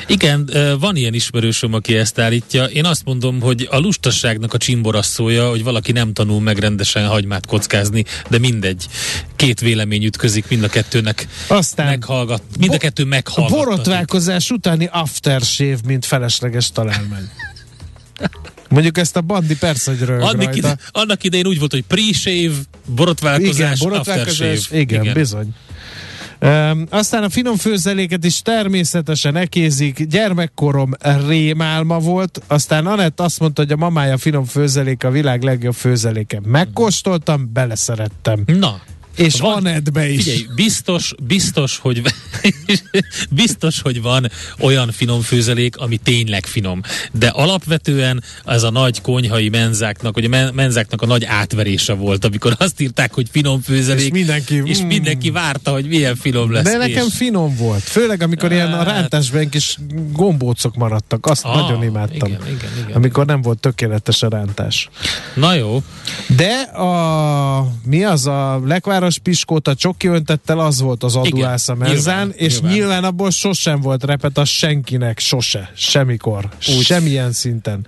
Igen, 0.08 0.50
van 0.80 0.96
ilyen 0.96 1.14
ismerősöm, 1.14 1.74
aki 1.74 1.98
ezt 1.98 2.20
állítja. 2.20 2.64
Én 2.64 2.86
azt 2.86 3.06
mondom, 3.06 3.42
hogy 3.42 3.68
a 3.72 3.78
lustaságnak 3.78 4.54
a 4.54 4.58
csimborasszója, 4.58 5.50
hogy 5.50 5.64
valaki 5.64 5.92
nem 5.92 6.14
tanul 6.14 6.42
meg 6.42 6.58
rendesen 6.58 7.08
hagymát 7.08 7.46
kockázni, 7.46 8.06
de 8.30 8.40
mindegy. 8.40 8.86
Két 9.36 9.60
vélemény 9.60 10.04
ütközik, 10.04 10.48
mind 10.50 10.64
a 10.64 10.68
kettőnek 10.68 11.28
Aztán 11.48 11.88
meghallgat, 11.88 12.42
mind 12.60 12.74
a 12.74 12.78
kettő 12.78 13.04
meghallgat. 13.04 13.54
A 13.54 13.64
borotválkozás 13.64 14.50
utáni 14.50 14.90
aftershave, 14.92 15.78
mint 15.86 16.06
felesleges 16.06 16.72
találmány. 16.72 17.30
Mondjuk 18.70 18.98
ezt 18.98 19.16
a 19.16 19.22
bandi 19.22 19.58
persze, 19.58 19.92
hogy 19.92 20.10
annak, 20.10 20.56
ide, 20.56 20.78
annak 20.92 21.24
idején 21.24 21.48
úgy 21.48 21.60
volt, 21.60 21.72
hogy 21.72 21.84
pre-shave, 21.84 22.56
borotválkozás, 22.86 23.56
igen, 23.56 23.90
borotválkozás 23.90 24.72
igen, 24.72 25.02
igen, 25.02 25.14
bizony. 25.14 25.56
Um, 26.42 26.86
aztán 26.90 27.24
a 27.24 27.30
finom 27.30 27.56
főzeléket 27.56 28.26
is 28.26 28.42
természetesen 28.42 29.36
ekézik. 29.36 30.04
Gyermekkorom 30.04 30.92
rémálma 31.28 32.00
volt. 32.00 32.42
Aztán 32.48 32.88
Anett 32.88 33.20
azt 33.20 33.40
mondta, 33.40 33.62
hogy 33.62 33.72
a 33.72 33.76
mamája 33.76 34.18
finom 34.18 34.46
főzelék 34.46 35.04
a 35.04 35.10
világ 35.10 35.44
legjobb 35.44 35.74
főzeléke. 35.74 36.42
Megkóstoltam, 36.46 37.50
beleszerettem. 37.54 38.44
Na, 38.46 38.82
és 39.16 39.40
van, 39.40 39.54
Anetbe 39.54 40.10
is. 40.10 40.24
Figyelj, 40.24 40.48
biztos, 40.56 41.14
biztos, 41.24 41.78
hogy 41.78 42.02
Biztos, 43.30 43.82
hogy 43.82 44.02
van 44.02 44.32
olyan 44.60 44.92
finom 44.92 45.22
főzelék, 45.22 45.78
ami 45.78 45.98
tényleg 45.98 46.46
finom. 46.46 46.82
De 47.12 47.28
alapvetően 47.28 48.24
ez 48.46 48.64
a 48.64 48.70
nagy 48.70 49.02
konyhai 49.02 49.50
menzáknak, 49.50 50.14
vagy 50.14 50.26
a 50.26 50.52
menzáknak 50.52 51.02
a 51.02 51.06
nagy 51.06 51.26
átverése 51.26 51.94
volt, 51.94 52.26
amikor 52.26 52.56
azt 52.58 52.82
írták, 52.82 53.14
hogy 53.14 53.28
finom 53.32 53.62
főzelék, 53.62 54.06
és 54.06 54.12
mindenki, 54.12 54.62
és 54.66 54.82
mm. 54.82 54.88
mindenki 54.88 55.32
várta, 55.32 55.72
hogy 55.72 55.88
milyen 55.88 56.16
finom 56.16 56.52
lesz. 56.52 56.64
De 56.64 56.78
nekem 56.78 57.06
és... 57.06 57.14
finom 57.14 57.56
volt. 57.56 57.82
Főleg, 57.84 58.22
amikor 58.22 58.52
ilyen 58.52 58.74
a 58.74 58.84
rántásban 58.84 59.50
kis 59.50 59.78
gombócok 60.12 60.76
maradtak. 60.76 61.26
Azt 61.26 61.46
ah, 61.46 61.56
nagyon 61.56 61.84
imádtam. 61.84 62.30
Igen, 62.30 62.42
igen, 62.42 62.70
igen, 62.84 62.96
amikor 62.96 63.26
nem 63.26 63.42
volt 63.42 63.60
tökéletes 63.60 64.24
a 64.24 64.30
rántás. 64.30 64.90
Na 65.34 65.54
jó. 65.54 65.84
De 66.28 66.60
a 66.62 67.68
mi 67.86 68.04
az 68.04 68.28
a 68.28 68.62
lekváros 68.66 69.05
piskóta 69.14 69.76
csoki 69.76 70.08
öntettel 70.08 70.60
az 70.60 70.82
volt 70.82 71.04
az 71.04 71.16
adulász 71.16 71.70
a 71.70 71.78
nyilván, 71.86 72.32
és 72.36 72.54
nyilván. 72.54 72.74
nyilván 72.74 73.04
abból 73.04 73.32
sosem 73.32 73.82
volt 73.82 74.04
repet 74.04 74.38
a 74.38 74.46
senkinek, 74.46 75.20
sose, 75.20 75.72
semmikor, 75.76 76.50
Úgy. 76.78 76.84
semmilyen 76.84 77.32
szinten. 77.32 77.88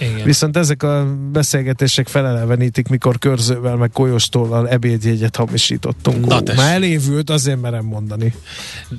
Igen. 0.00 0.24
Viszont 0.24 0.56
ezek 0.56 0.82
a 0.82 1.06
beszélgetések 1.32 2.08
felelevenítik, 2.08 2.88
mikor 2.88 3.18
körzővel, 3.18 3.76
meg 3.76 3.90
kolyostóllal 3.90 4.68
ebédjegyet 4.68 5.36
hamisítottunk. 5.36 6.26
Na, 6.26 6.40
Már 6.56 6.74
elévült, 6.74 7.30
azért 7.30 7.60
merem 7.60 7.84
mondani. 7.84 8.34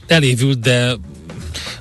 Elévült, 0.07 0.59
de 0.59 0.95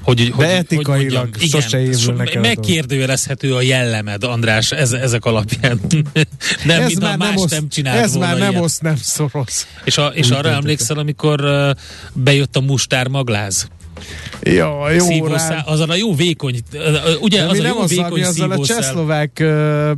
hogy, 0.03 0.29
de 0.29 0.35
hogy, 0.35 0.45
etikailag 0.45 1.29
hogy 1.39 1.49
sose 1.49 1.81
évülnek 1.81 2.29
so, 2.29 2.41
Megkérdőjelezhető 2.41 3.55
a 3.55 3.63
jellemed, 3.63 4.25
András, 4.25 4.73
ez, 4.73 4.93
ezek 4.93 5.25
alapján. 5.25 5.81
nem, 6.65 6.83
ez 6.83 6.93
már 6.93 7.19
nem, 7.19 7.37
osz, 7.37 7.51
nem 7.51 7.69
csinált 7.69 8.05
Ez 8.05 8.15
már 8.15 8.39
nem 8.39 8.57
osz, 8.57 8.79
nem 8.79 8.97
szoros. 8.97 9.67
És, 9.85 9.99
a, 9.99 10.07
és 10.07 10.31
arra 10.31 10.49
emlékszel, 10.49 10.99
amikor 10.99 11.45
uh, 11.45 11.71
bejött 12.13 12.57
a 12.57 12.61
mustár 12.61 13.09
magláz? 13.09 13.69
Ja, 14.43 14.91
jó 14.91 15.05
szívószál, 15.05 15.63
azon 15.67 15.91
a 15.91 15.95
jó 15.95 16.15
vékony, 16.15 16.61
ugye 17.21 17.43
az 17.43 17.59
a 17.59 17.67
jó 17.67 17.79
az, 17.79 17.91
vékony 17.91 18.11
ami 18.11 18.23
azzal 18.23 18.51
a 18.51 18.65
csehszlovák 18.65 19.39
uh, 19.41 19.91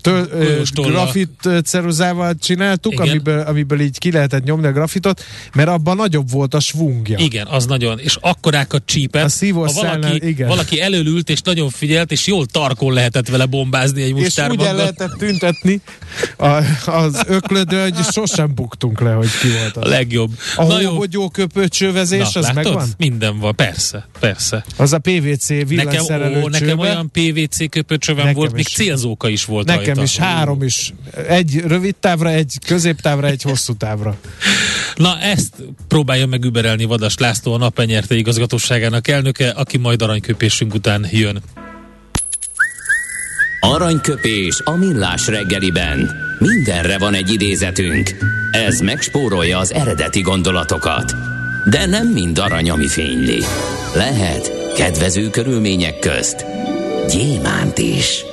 től, 0.00 0.28
grafit 0.74 1.48
ceruzával 1.64 2.34
csináltuk, 2.34 3.00
amiből, 3.00 3.40
amiből 3.40 3.80
így 3.80 3.98
ki 3.98 4.10
lehetett 4.10 4.44
nyomni 4.44 4.66
a 4.66 4.72
grafitot, 4.72 5.22
mert 5.54 5.68
abban 5.68 5.96
nagyobb 5.96 6.30
volt 6.30 6.54
a 6.54 6.60
svungja. 6.60 7.18
Igen, 7.18 7.46
az 7.46 7.66
nagyon, 7.66 7.98
és 7.98 8.16
akkorákat 8.20 8.82
csípett. 8.84 9.24
A 9.40 9.46
ha 9.54 9.72
valaki, 9.72 10.26
igen. 10.26 10.48
valaki 10.48 10.80
előült, 10.80 11.30
és 11.30 11.40
nagyon 11.40 11.70
figyelt, 11.70 12.12
és 12.12 12.26
jól 12.26 12.46
tarkon 12.46 12.92
lehetett 12.92 13.28
vele 13.28 13.46
bombázni 13.46 14.02
egy 14.02 14.14
mustárban. 14.14 14.58
És 14.58 14.62
ugye 14.62 14.72
lehetett 14.72 15.12
tüntetni 15.18 15.80
a, 16.36 16.46
az 16.90 17.22
öklödő, 17.26 17.82
hogy 17.82 17.94
sosem 18.12 18.54
buktunk 18.54 19.00
le, 19.00 19.12
hogy 19.12 19.28
ki 19.40 19.48
volt 19.48 19.76
az. 19.76 19.82
A 19.82 19.88
legjobb. 19.88 20.30
A 20.56 20.62
hóbogyó 20.62 21.28
köpőcsővezés, 21.28 22.32
Na, 22.32 22.40
az 22.40 22.46
látod? 22.46 22.54
megvan? 22.54 22.88
Minden 22.98 23.38
van, 23.38 23.54
persze, 23.54 24.08
persze. 24.20 24.64
Az 24.76 24.92
a 24.92 24.98
PVC 24.98 25.46
villanyszerelő 25.48 26.34
nekem, 26.34 26.42
ó, 26.42 26.48
nekem 26.48 26.78
olyan 26.78 27.10
PVC 27.10 27.68
köpőcsövem 27.68 28.34
volt, 28.34 28.52
még 28.52 28.66
célzók 28.66 29.24
oka 29.26 29.34
is 29.34 29.44
volt 29.44 29.66
Nekem 29.66 29.84
rajta. 29.84 30.02
is, 30.02 30.16
három 30.16 30.62
is. 30.62 30.92
Egy 31.28 31.62
rövid 31.66 31.94
távra, 32.00 32.30
egy 32.30 32.58
középtávra, 32.66 33.26
egy 33.26 33.42
hosszú 33.42 33.74
távra. 33.74 34.16
Na 34.96 35.18
ezt 35.18 35.54
próbálja 35.88 36.26
meg 36.26 36.44
überelni 36.44 36.84
Vadas 36.84 37.16
László, 37.18 37.52
a 37.52 37.56
napenyerte 37.56 38.14
igazgatóságának 38.14 39.08
elnöke, 39.08 39.50
aki 39.50 39.76
majd 39.78 40.02
aranyköpésünk 40.02 40.74
után 40.74 41.06
jön. 41.10 41.42
Aranyköpés 43.60 44.60
a 44.64 44.70
millás 44.70 45.26
reggeliben. 45.26 46.10
Mindenre 46.38 46.98
van 46.98 47.14
egy 47.14 47.32
idézetünk. 47.32 48.16
Ez 48.50 48.80
megspórolja 48.80 49.58
az 49.58 49.72
eredeti 49.72 50.20
gondolatokat. 50.20 51.14
De 51.70 51.86
nem 51.86 52.06
mind 52.06 52.38
arany, 52.38 52.70
ami 52.70 52.86
fényli. 52.86 53.42
Lehet 53.94 54.72
kedvező 54.74 55.30
körülmények 55.30 55.98
közt 55.98 56.44
gyémánt 57.08 57.78
is. 57.78 58.24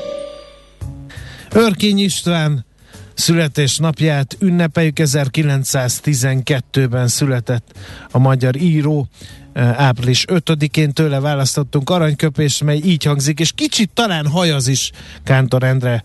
Örkény 1.54 2.00
István 2.00 2.66
születésnapját 3.14 4.38
ünnepeljük. 4.40 4.98
1912-ben 5.00 7.08
született 7.08 7.78
a 8.12 8.18
magyar 8.18 8.56
író. 8.56 9.08
Április 9.54 10.26
5-én 10.28 10.94
tőle 10.94 11.20
választottunk 11.20 11.90
aranyköpés, 11.90 12.62
mely 12.62 12.80
így 12.84 13.04
hangzik, 13.04 13.40
és 13.40 13.52
kicsit 13.52 13.90
talán 13.94 14.28
hajaz 14.28 14.68
is 14.68 14.92
Kántor 15.24 15.64
Endre 15.64 16.04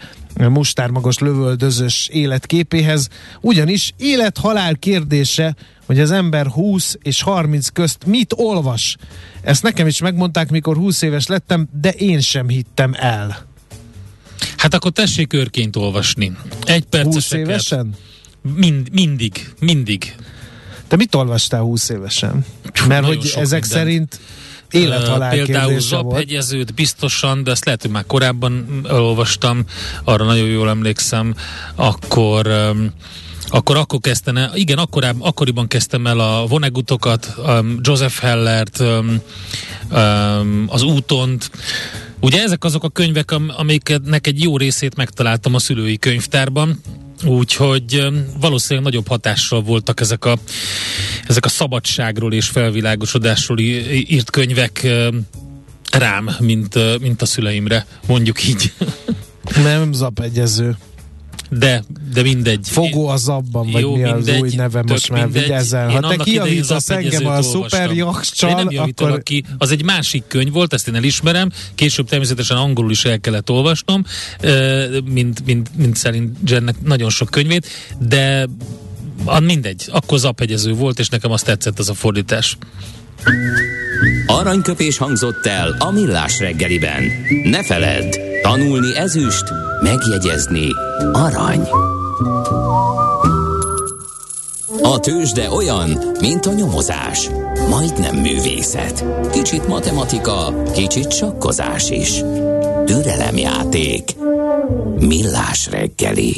mustármagos 0.48 1.18
lövöldözős 1.18 2.08
életképéhez, 2.12 3.08
ugyanis 3.40 3.92
élet-halál 3.96 4.76
kérdése, 4.76 5.54
hogy 5.86 6.00
az 6.00 6.10
ember 6.10 6.46
20 6.46 6.96
és 7.02 7.22
30 7.22 7.68
közt 7.68 8.06
mit 8.06 8.32
olvas. 8.36 8.96
Ezt 9.42 9.62
nekem 9.62 9.86
is 9.86 10.00
megmondták, 10.00 10.50
mikor 10.50 10.76
20 10.76 11.02
éves 11.02 11.26
lettem, 11.26 11.68
de 11.80 11.90
én 11.90 12.20
sem 12.20 12.48
hittem 12.48 12.94
el. 12.96 13.47
Hát 14.56 14.74
akkor 14.74 14.90
tessék 14.90 15.32
őrként 15.32 15.76
olvasni. 15.76 16.32
Egy 16.64 16.84
perc. 16.84 17.04
20 17.04 17.32
évesen? 17.32 17.94
Mind, 18.54 18.92
mindig, 18.92 19.52
mindig. 19.60 20.14
Te 20.88 20.96
mit 20.96 21.14
olvastál 21.14 21.60
20 21.60 21.88
évesen? 21.88 22.44
Mert 22.88 23.06
hogy 23.06 23.32
ezek 23.36 23.42
mindent. 23.42 23.64
szerint 23.64 24.20
élethalál 24.70 25.30
Például 25.30 25.80
Zaphegyezőt 25.80 26.74
biztosan, 26.74 27.42
de 27.42 27.50
ezt 27.50 27.64
lehet, 27.64 27.82
hogy 27.82 27.90
már 27.90 28.06
korábban 28.06 28.84
olvastam, 28.90 29.64
arra 30.04 30.24
nagyon 30.24 30.48
jól 30.48 30.68
emlékszem, 30.68 31.34
akkor 31.74 32.50
akkor 33.50 33.76
akkor 33.76 34.00
kezdtem 34.00 34.36
el, 34.36 34.50
igen, 34.54 34.78
akkorább, 34.78 35.16
akkoriban 35.20 35.66
kezdtem 35.66 36.06
el 36.06 36.20
a 36.20 36.46
Vonegutokat, 36.46 37.34
um, 37.36 37.78
Joseph 37.82 38.18
Hellert, 38.20 38.80
um, 38.80 39.20
um, 39.90 40.64
az 40.68 40.82
Útont, 40.82 41.50
Ugye 42.20 42.42
ezek 42.42 42.64
azok 42.64 42.84
a 42.84 42.88
könyvek, 42.88 43.30
amiknek 43.56 44.26
egy 44.26 44.42
jó 44.42 44.56
részét 44.56 44.96
megtaláltam 44.96 45.54
a 45.54 45.58
szülői 45.58 45.98
könyvtárban, 45.98 46.80
úgyhogy 47.24 48.06
valószínűleg 48.40 48.84
nagyobb 48.84 49.08
hatással 49.08 49.62
voltak 49.62 50.00
ezek 50.00 50.24
a, 50.24 50.38
ezek 51.26 51.44
a 51.44 51.48
szabadságról 51.48 52.32
és 52.32 52.48
felvilágosodásról 52.48 53.58
írt 53.58 54.30
könyvek 54.30 54.86
rám, 55.92 56.30
mint, 56.38 57.00
mint 57.00 57.22
a 57.22 57.26
szüleimre, 57.26 57.86
mondjuk 58.06 58.48
így. 58.48 58.72
Nem 59.62 59.92
zapegyező. 59.92 60.76
De, 61.50 61.84
de 62.12 62.22
mindegy. 62.22 62.68
Fogó 62.68 63.08
az 63.08 63.28
abban, 63.28 63.70
vagy 63.70 63.80
Jó, 63.80 63.96
mi 63.96 64.02
mindegy, 64.02 64.34
az 64.34 64.40
új 64.40 64.50
neve, 64.56 64.82
most 64.82 65.10
már 65.10 65.32
vigyázzel. 65.32 65.88
Ha 65.90 66.00
te 66.00 66.16
kiavítasz 66.16 66.90
engem 66.90 67.26
a 67.26 67.42
szuper 67.42 67.90
jakcsal, 67.92 68.66
akkor... 68.76 69.22
Ki. 69.22 69.44
Az 69.58 69.70
egy 69.70 69.84
másik 69.84 70.22
könyv 70.26 70.52
volt, 70.52 70.72
ezt 70.72 70.88
én 70.88 70.94
elismerem. 70.94 71.50
Később 71.74 72.08
természetesen 72.08 72.56
angolul 72.56 72.90
is 72.90 73.04
el 73.04 73.20
kellett 73.20 73.50
olvasnom, 73.50 74.04
mint, 75.04 75.46
mint, 75.46 75.70
mint 75.76 75.96
szerint 75.96 76.36
Jennek 76.44 76.80
nagyon 76.82 77.10
sok 77.10 77.30
könyvét, 77.30 77.66
de 77.98 78.46
mindegy, 79.40 79.84
akkor 79.92 80.18
zaphegyező 80.18 80.72
volt, 80.72 80.98
és 80.98 81.08
nekem 81.08 81.30
azt 81.30 81.44
tetszett 81.44 81.78
az 81.78 81.88
a 81.88 81.94
fordítás. 81.94 82.56
Aranyköpés 84.26 84.96
hangzott 84.96 85.46
el 85.46 85.76
a 85.78 85.90
millás 85.90 86.38
reggeliben. 86.38 87.02
Ne 87.44 87.64
feledd, 87.64 88.27
tanulni 88.48 88.96
ezüst, 88.96 89.44
megjegyezni 89.82 90.68
arany. 91.12 91.68
A 94.82 95.00
tőzsde 95.00 95.50
olyan, 95.50 95.88
mint 96.20 96.46
a 96.46 96.52
nyomozás. 96.52 97.28
Majdnem 97.68 98.16
művészet. 98.16 99.04
Kicsit 99.32 99.66
matematika, 99.66 100.62
kicsit 100.72 101.12
sakkozás 101.12 101.90
is. 101.90 102.22
Türelemjáték. 102.84 104.16
Millás 104.98 105.68
reggeli. 105.70 106.36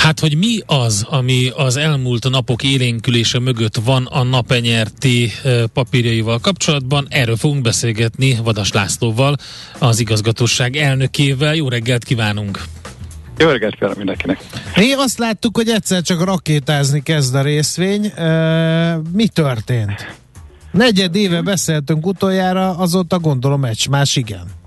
Hát, 0.00 0.20
hogy 0.20 0.36
mi 0.36 0.58
az, 0.66 1.06
ami 1.08 1.50
az 1.56 1.76
elmúlt 1.76 2.30
napok 2.30 2.62
élénkülése 2.62 3.38
mögött 3.38 3.76
van 3.76 4.06
a 4.06 4.22
napenyerti 4.22 5.32
papírjaival 5.72 6.38
kapcsolatban, 6.38 7.06
erről 7.10 7.36
fogunk 7.36 7.62
beszélgetni 7.62 8.38
Vadas 8.42 8.72
Lászlóval, 8.72 9.36
az 9.78 10.00
igazgatóság 10.00 10.76
elnökével. 10.76 11.54
Jó 11.54 11.68
reggelt 11.68 12.04
kívánunk! 12.04 12.62
Jó 13.38 13.48
reggelt 13.48 13.74
kívánok 13.74 13.96
mindenkinek! 13.96 14.44
Mi 14.76 14.92
azt 14.92 15.18
láttuk, 15.18 15.56
hogy 15.56 15.68
egyszer 15.68 16.02
csak 16.02 16.24
rakétázni 16.24 17.02
kezd 17.02 17.34
a 17.34 17.42
részvény. 17.42 18.12
Mi 19.12 19.28
történt? 19.28 20.16
Negyed 20.70 21.14
éve 21.14 21.40
beszéltünk 21.40 22.06
utoljára, 22.06 22.76
azóta 22.76 23.18
gondolom 23.18 23.64
egy 23.64 23.86
más 23.90 24.16
igen. 24.16 24.58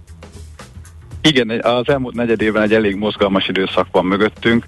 Igen, 1.28 1.50
az 1.62 1.90
elmúlt 1.90 2.16
negyed 2.16 2.42
évben 2.42 2.62
egy 2.62 2.74
elég 2.74 2.96
mozgalmas 2.96 3.48
időszak 3.48 3.88
van 3.92 4.06
mögöttünk. 4.06 4.66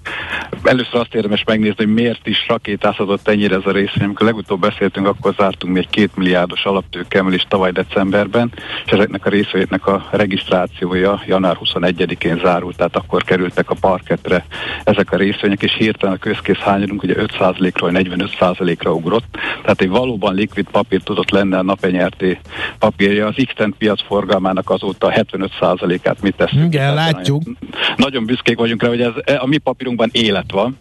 először 0.62 1.00
azt 1.00 1.14
érdemes 1.14 1.44
megnézni, 1.44 1.84
hogy 1.84 1.94
miért 1.94 2.26
is 2.26 2.46
rakétázhatott 2.48 3.28
ennyire 3.28 3.54
ez 3.54 3.62
a 3.64 3.70
részvény. 3.70 4.04
Amikor 4.04 4.26
legutóbb 4.26 4.60
beszéltünk, 4.60 5.06
akkor 5.06 5.34
zártunk 5.36 5.74
még 5.74 5.88
két 5.90 6.16
milliárdos 6.16 6.64
alaptőkemelést 6.64 7.48
tavaly 7.48 7.70
decemberben, 7.70 8.52
és 8.84 8.92
ezeknek 8.92 9.26
a 9.26 9.30
részvényeknek 9.30 9.86
a 9.86 10.08
regisztrációja 10.10 11.22
január 11.26 11.58
21-én 11.64 12.38
zárult, 12.42 12.76
tehát 12.76 12.96
akkor 12.96 13.22
kerültek 13.24 13.70
a 13.70 13.76
parketre 13.80 14.44
ezek 14.84 15.12
a 15.12 15.16
részvények, 15.16 15.62
és 15.62 15.74
hirtelen 15.78 16.14
a 16.14 16.18
közkész 16.18 16.58
hányadunk 16.58 17.02
ugye 17.02 17.14
5%-ról 17.16 17.90
45%-ra 17.94 18.92
ugrott, 18.92 19.38
tehát 19.62 19.80
egy 19.80 19.88
valóban 19.88 20.34
likvid 20.34 20.66
papír 20.70 21.02
tudott 21.02 21.30
lenne 21.30 21.58
a 21.58 21.62
napenyerté 21.62 22.38
papírja. 22.78 23.26
Az 23.26 23.34
x 23.46 23.64
piac 23.78 24.02
forgalmának 24.06 24.70
azóta 24.70 25.12
75%-át 25.14 26.22
mit 26.22 26.44
teszünk. 26.46 26.74
Igen, 26.74 26.94
látjuk. 26.94 27.44
Nagyon, 27.44 27.58
nagyon 27.96 28.24
büszkék 28.24 28.58
vagyunk 28.58 28.82
rá, 28.82 28.88
hogy 28.88 29.00
ez 29.00 29.12
a 29.38 29.46
mi 29.46 29.58
papírunkban 29.58 30.08
élet 30.12 30.52
van, 30.52 30.78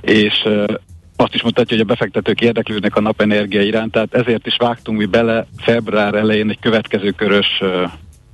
és 0.00 0.48
azt 1.16 1.34
is 1.34 1.42
mutatja, 1.42 1.76
hogy 1.76 1.86
a 1.86 1.92
befektetők 1.92 2.40
érdeklődnek 2.40 2.96
a 2.96 3.00
napenergia 3.00 3.62
iránt, 3.62 3.92
tehát 3.92 4.14
ezért 4.14 4.46
is 4.46 4.56
vágtunk 4.58 4.98
mi 4.98 5.04
bele 5.04 5.46
február 5.56 6.14
elején 6.14 6.50
egy 6.50 6.58
következő 6.60 7.10
körös 7.10 7.62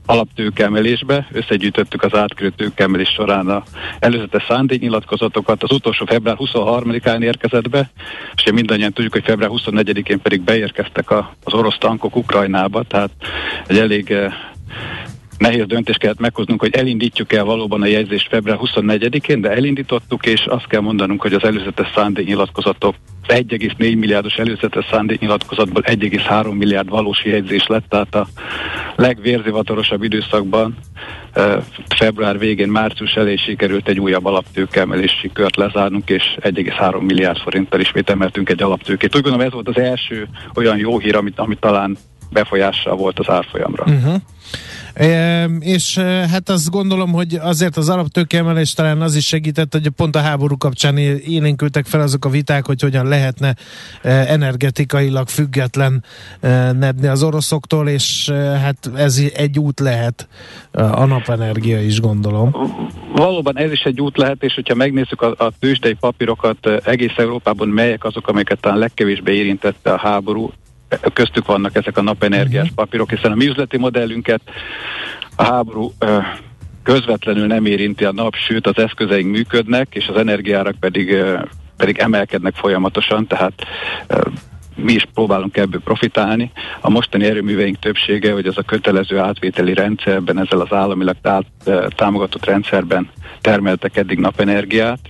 alaptőkemelésbe, 0.06 1.26
összegyűjtöttük 1.32 2.02
az 2.02 2.14
átkörő 2.14 2.50
tőkemelés 2.50 3.08
során 3.08 3.48
a 3.48 3.62
előzetes 3.98 4.44
szándéknyilatkozatokat, 4.48 5.62
az 5.62 5.72
utolsó 5.72 6.04
február 6.04 6.36
23-án 6.38 7.22
érkezett 7.22 7.68
be, 7.68 7.90
és 8.36 8.52
mindannyian 8.52 8.92
tudjuk, 8.92 9.12
hogy 9.12 9.24
február 9.24 9.50
24-én 9.52 10.20
pedig 10.20 10.40
beérkeztek 10.40 11.10
a, 11.10 11.34
az 11.44 11.52
orosz 11.52 11.78
tankok 11.78 12.16
Ukrajnába, 12.16 12.82
tehát 12.82 13.10
egy 13.66 13.78
elég 13.78 14.14
nehéz 15.42 15.66
döntést 15.66 15.98
kellett 15.98 16.20
meghoznunk, 16.20 16.60
hogy 16.60 16.74
elindítjuk 16.74 17.32
el 17.32 17.44
valóban 17.44 17.82
a 17.82 17.86
jegyzést 17.86 18.28
február 18.28 18.58
24-én, 18.60 19.40
de 19.40 19.50
elindítottuk, 19.50 20.26
és 20.26 20.44
azt 20.46 20.66
kell 20.66 20.80
mondanunk, 20.80 21.22
hogy 21.22 21.32
az 21.32 21.44
előzetes 21.44 21.92
szándéknyilatkozatok 21.94 22.94
1,4 23.28 23.76
milliárdos 23.78 24.34
előzetes 24.34 24.86
szándéknyilatkozatból 24.90 25.82
1,3 25.86 26.56
milliárd 26.58 26.88
valós 26.88 27.24
jegyzés 27.24 27.66
lett, 27.66 27.84
tehát 27.88 28.14
a 28.14 28.26
legvérzivatorosabb 28.96 30.02
időszakban 30.02 30.76
február 31.96 32.38
végén, 32.38 32.68
március 32.68 33.14
elé 33.14 33.36
sikerült 33.36 33.88
egy 33.88 34.00
újabb 34.00 34.24
alaptőkemelési 34.24 35.30
kört 35.32 35.56
lezárnunk, 35.56 36.10
és 36.10 36.36
1,3 36.40 37.00
milliárd 37.00 37.38
forinttal 37.38 37.80
ismét 37.80 38.10
emeltünk 38.10 38.48
egy 38.48 38.62
alaptőkét. 38.62 39.16
Úgy 39.16 39.22
gondolom 39.22 39.46
ez 39.46 39.52
volt 39.52 39.68
az 39.68 39.78
első 39.78 40.28
olyan 40.54 40.78
jó 40.78 40.98
hír, 40.98 41.16
amit, 41.16 41.38
amit 41.38 41.60
talán 41.60 41.96
befolyással 42.30 42.96
volt 42.96 43.18
az 43.18 43.28
árfolyamra. 43.28 43.84
Uh-huh. 43.84 44.14
E, 44.94 45.44
és 45.60 45.98
hát 46.30 46.48
azt 46.48 46.70
gondolom, 46.70 47.12
hogy 47.12 47.34
azért 47.34 47.76
az 47.76 47.88
alaptőkeemelés 47.88 48.72
talán 48.72 49.00
az 49.00 49.14
is 49.16 49.26
segített, 49.26 49.72
hogy 49.72 49.88
pont 49.88 50.16
a 50.16 50.20
háború 50.20 50.56
kapcsán 50.56 50.96
élénkültek 50.96 51.86
fel 51.86 52.00
azok 52.00 52.24
a 52.24 52.28
viták, 52.28 52.66
hogy 52.66 52.82
hogyan 52.82 53.06
lehetne 53.06 53.54
energetikailag 54.02 55.28
független 55.28 56.04
nedni 56.78 57.06
az 57.06 57.22
oroszoktól, 57.22 57.88
és 57.88 58.30
hát 58.62 58.90
ez 58.96 59.20
egy 59.34 59.58
út 59.58 59.80
lehet 59.80 60.28
a 60.72 61.04
napenergia 61.04 61.82
is 61.82 62.00
gondolom. 62.00 62.56
Valóban 63.14 63.58
ez 63.58 63.72
is 63.72 63.80
egy 63.80 64.00
út 64.00 64.16
lehet, 64.16 64.42
és 64.42 64.54
hogyha 64.54 64.74
megnézzük 64.74 65.22
a, 65.22 65.34
a 65.38 65.52
tőzsdei 65.58 65.94
papírokat 65.94 66.66
egész 66.84 67.16
Európában, 67.16 67.68
melyek 67.68 68.04
azok, 68.04 68.28
amelyeket 68.28 68.60
talán 68.60 68.78
legkevésbé 68.78 69.34
érintette 69.34 69.92
a 69.92 69.98
háború, 69.98 70.52
köztük 71.12 71.46
vannak 71.46 71.76
ezek 71.76 71.96
a 71.96 72.02
napenergiás 72.02 72.62
uh-huh. 72.62 72.76
papírok, 72.76 73.10
hiszen 73.10 73.32
a 73.32 73.34
mi 73.34 73.46
üzleti 73.46 73.76
modellünket 73.76 74.40
a 75.36 75.42
háború 75.42 75.92
közvetlenül 76.82 77.46
nem 77.46 77.66
érinti 77.66 78.04
a 78.04 78.12
nap, 78.12 78.34
sőt 78.34 78.66
az 78.66 78.78
eszközeink 78.78 79.30
működnek, 79.30 79.86
és 79.90 80.08
az 80.08 80.16
energiárak 80.16 80.74
pedig, 80.80 81.16
pedig 81.76 81.98
emelkednek 81.98 82.54
folyamatosan, 82.54 83.26
tehát 83.26 83.52
mi 84.76 84.92
is 84.92 85.06
próbálunk 85.14 85.56
ebből 85.56 85.80
profitálni. 85.80 86.52
A 86.80 86.90
mostani 86.90 87.24
erőműveink 87.24 87.78
többsége, 87.78 88.32
hogy 88.32 88.46
ez 88.46 88.56
a 88.56 88.62
kötelező 88.62 89.18
átvételi 89.18 89.74
rendszerben, 89.74 90.40
ezzel 90.40 90.60
az 90.60 90.72
államilag 90.72 91.16
támogatott 91.88 92.44
rendszerben 92.44 93.10
termeltek 93.40 93.96
eddig 93.96 94.18
napenergiát, 94.18 95.00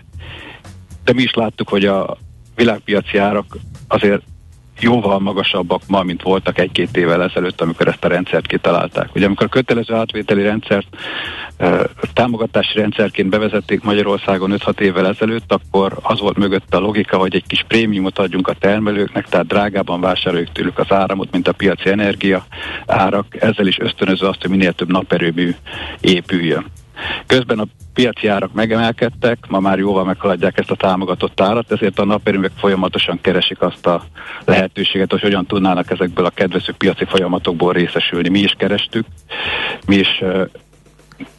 de 1.05 1.13
mi 1.13 1.23
is 1.23 1.35
láttuk, 1.35 1.69
hogy 1.69 1.85
a 1.85 2.17
világpiaci 2.55 3.19
árak 3.19 3.57
azért 3.89 4.23
jóval 4.83 5.19
magasabbak 5.19 5.83
ma, 5.87 6.03
mint 6.03 6.23
voltak 6.23 6.59
egy-két 6.59 6.97
évvel 6.97 7.23
ezelőtt, 7.23 7.61
amikor 7.61 7.89
ezt 7.89 8.05
a 8.05 8.09
rendszert 8.09 8.47
kitalálták. 8.47 9.15
Ugye 9.15 9.27
amikor 9.27 9.47
a 9.47 9.49
kötelező 9.49 9.95
átvételi 9.95 10.43
rendszert 10.43 10.87
támogatási 12.13 12.79
rendszerként 12.79 13.29
bevezették 13.29 13.83
Magyarországon 13.83 14.55
5-6 14.57 14.81
évvel 14.81 15.07
ezelőtt, 15.07 15.53
akkor 15.53 15.99
az 16.03 16.21
volt 16.21 16.37
mögött 16.37 16.75
a 16.75 16.79
logika, 16.79 17.17
hogy 17.17 17.35
egy 17.35 17.47
kis 17.47 17.65
prémiumot 17.69 18.19
adjunk 18.19 18.49
a 18.49 18.55
termelőknek, 18.59 19.29
tehát 19.29 19.47
drágában 19.47 20.01
vásároljuk 20.01 20.53
tőlük 20.53 20.79
az 20.79 20.93
áramot, 20.93 21.33
mint 21.33 21.49
a 21.49 21.53
piaci 21.53 21.89
energia 21.89 22.47
árak, 22.87 23.27
ezzel 23.43 23.67
is 23.67 23.79
ösztönözve 23.79 24.29
azt, 24.29 24.41
hogy 24.41 24.51
minél 24.51 24.73
több 24.73 24.91
naperőmű 24.91 25.55
épüljön. 26.01 26.65
Közben 27.27 27.59
a 27.59 27.67
piaci 27.95 28.27
árak 28.27 28.53
megemelkedtek, 28.53 29.39
ma 29.49 29.61
már 29.61 29.79
jóval 29.79 30.05
meghaladják 30.05 30.59
ezt 30.59 30.71
a 30.71 30.77
támogatott 30.77 31.41
árat, 31.41 31.73
ezért 31.73 31.99
a 31.99 32.05
naperőművek 32.05 32.53
folyamatosan 32.57 33.21
keresik 33.21 33.61
azt 33.61 33.87
a 33.87 34.05
lehetőséget, 34.45 35.11
hogy 35.11 35.21
hogyan 35.21 35.47
tudnának 35.47 35.91
ezekből 35.91 36.25
a 36.25 36.31
kedvező 36.31 36.73
piaci 36.79 37.05
folyamatokból 37.05 37.73
részesülni. 37.73 38.29
Mi 38.29 38.39
is 38.39 38.55
kerestük, 38.59 39.07
mi 39.87 39.97
is 39.97 40.23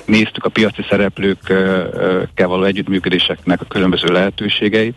néztük 0.06 0.46
a 0.46 0.50
piaci 0.50 0.86
szereplőkkel 0.90 2.48
való 2.48 2.64
együttműködéseknek 2.64 3.62
a 3.62 3.66
különböző 3.66 4.12
lehetőségeit, 4.12 4.96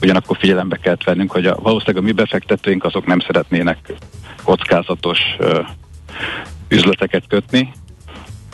ugyanakkor 0.00 0.36
figyelembe 0.36 0.76
kell 0.76 0.96
vennünk, 1.04 1.30
hogy 1.30 1.46
a, 1.46 1.56
valószínűleg 1.62 2.02
a 2.02 2.06
mi 2.06 2.12
befektetőink 2.12 2.84
azok 2.84 3.06
nem 3.06 3.20
szeretnének 3.20 3.78
kockázatos 4.42 5.18
üzleteket 6.68 7.24
kötni, 7.28 7.72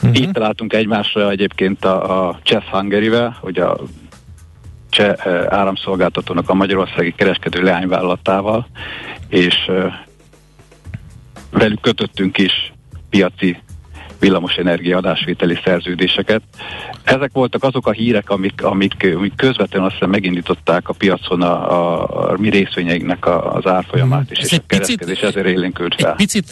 Uh-huh. 0.03 0.21
Így 0.21 0.31
találtunk 0.31 0.73
egymásra 0.73 1.31
egyébként 1.31 1.85
a, 1.85 2.29
a 2.29 2.39
Chess 2.43 2.65
Hungary-vel, 2.71 3.37
hogy 3.41 3.59
a 3.59 3.79
cseh 4.89 5.27
áramszolgáltatónak 5.49 6.49
a 6.49 6.55
magyarországi 6.55 7.13
kereskedő 7.13 7.63
leányvállalatával, 7.63 8.67
és 9.29 9.71
velük 11.51 11.81
kötöttünk 11.81 12.39
is 12.39 12.73
piaci 13.11 13.57
villamosenergia 14.23 14.97
adásvételi 14.97 15.59
szerződéseket. 15.65 16.43
Ezek 17.03 17.31
voltak 17.33 17.65
azok 17.65 17.87
a 17.87 17.91
hírek, 17.91 18.31
amik, 18.31 18.63
amik, 18.63 19.15
amik 19.17 19.35
közvetlenül 19.37 19.89
azt 19.89 20.07
megindították 20.07 20.89
a 20.89 20.93
piacon 20.93 21.43
a, 21.43 21.71
a, 21.71 22.31
a 22.31 22.37
mi 22.39 22.49
részvényeinknek 22.51 23.27
a, 23.27 23.55
az 23.55 23.67
árfolyamát 23.67 24.31
is, 24.31 24.39
és 24.39 24.53
a 24.53 24.63
kereskedés 24.67 25.21
ezért 25.21 25.47
élénkült 25.47 25.95
fel. 25.95 26.11
Egy 26.11 26.17
picit 26.17 26.51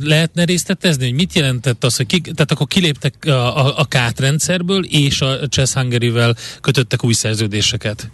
lehetne 0.00 0.44
részletezni, 0.44 1.04
hogy 1.04 1.14
mit 1.14 1.34
jelentett 1.34 1.84
az, 1.84 1.96
hogy 1.96 2.06
ki, 2.06 2.20
tehát 2.20 2.50
akkor 2.50 2.66
kiléptek 2.66 3.14
a, 3.26 3.66
a, 3.66 3.72
a 3.76 3.84
KÁT 3.88 4.20
rendszerből, 4.20 4.84
és 4.84 5.20
a 5.20 5.48
Chess 5.48 5.74
Hungary-vel 5.74 6.34
kötöttek 6.60 7.04
új 7.04 7.12
szerződéseket? 7.12 8.08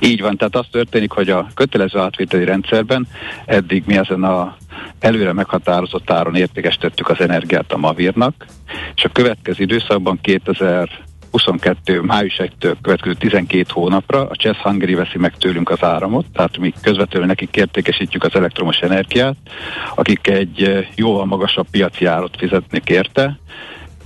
Így 0.00 0.20
van, 0.20 0.36
tehát 0.36 0.56
az 0.56 0.66
történik, 0.70 1.10
hogy 1.10 1.28
a 1.28 1.50
kötelező 1.54 1.98
átvételi 1.98 2.44
rendszerben 2.44 3.06
eddig 3.46 3.82
mi 3.86 3.96
ezen 3.96 4.22
a 4.22 4.56
előre 4.98 5.32
meghatározott 5.32 6.10
áron 6.10 6.34
értékesítettük 6.34 7.08
az 7.08 7.20
energiát 7.20 7.72
a 7.72 7.76
Mavirnak, 7.76 8.46
és 8.94 9.04
a 9.04 9.08
következő 9.08 9.62
időszakban 9.62 10.18
2022. 10.20 12.00
május 12.00 12.36
1-től 12.38 12.74
következő 12.82 13.14
12 13.14 13.64
hónapra 13.68 14.28
a 14.28 14.34
Chess 14.34 14.56
Hungary 14.56 14.94
veszi 14.94 15.18
meg 15.18 15.36
tőlünk 15.36 15.70
az 15.70 15.82
áramot, 15.82 16.26
tehát 16.32 16.58
mi 16.58 16.72
közvetlenül 16.82 17.28
nekik 17.28 17.56
értékesítjük 17.56 18.24
az 18.24 18.34
elektromos 18.34 18.78
energiát, 18.78 19.36
akik 19.94 20.26
egy 20.26 20.62
eh, 20.62 20.86
jóval 20.94 21.24
magasabb 21.24 21.66
piaci 21.70 22.04
árat 22.04 22.36
fizetnek 22.38 22.90
érte. 22.90 23.38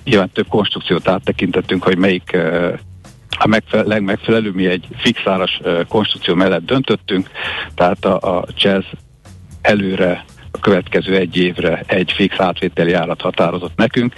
Nyilván 0.05 0.31
több 0.33 0.49
konstrukciót 0.49 1.09
áttekintettünk, 1.09 1.85
hogy 1.85 1.97
melyik 1.97 2.33
eh, 2.33 2.73
a 3.39 3.47
megfe- 3.47 3.87
legmegfelelőbb, 3.87 4.55
mi 4.55 4.67
egy 4.67 4.87
fixáras 4.97 5.61
uh, 5.63 5.81
konstrukció 5.89 6.35
mellett 6.35 6.65
döntöttünk, 6.65 7.31
tehát 7.75 8.05
a, 8.05 8.39
a 8.39 8.45
Chess 8.55 8.85
előre 9.61 10.25
a 10.51 10.59
következő 10.59 11.17
egy 11.17 11.37
évre 11.37 11.83
egy 11.87 12.13
fix 12.13 12.41
átvételi 12.41 12.93
árat 12.93 13.21
határozott 13.21 13.77
nekünk. 13.77 14.15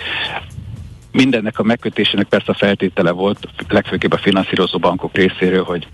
Mindennek 1.12 1.58
a 1.58 1.62
megkötésének 1.62 2.26
persze 2.26 2.52
a 2.52 2.54
feltétele 2.54 3.10
volt, 3.10 3.48
legfőképp 3.68 4.12
a 4.12 4.18
finanszírozó 4.18 4.78
bankok 4.78 5.16
részéről, 5.16 5.64
hogy 5.64 5.86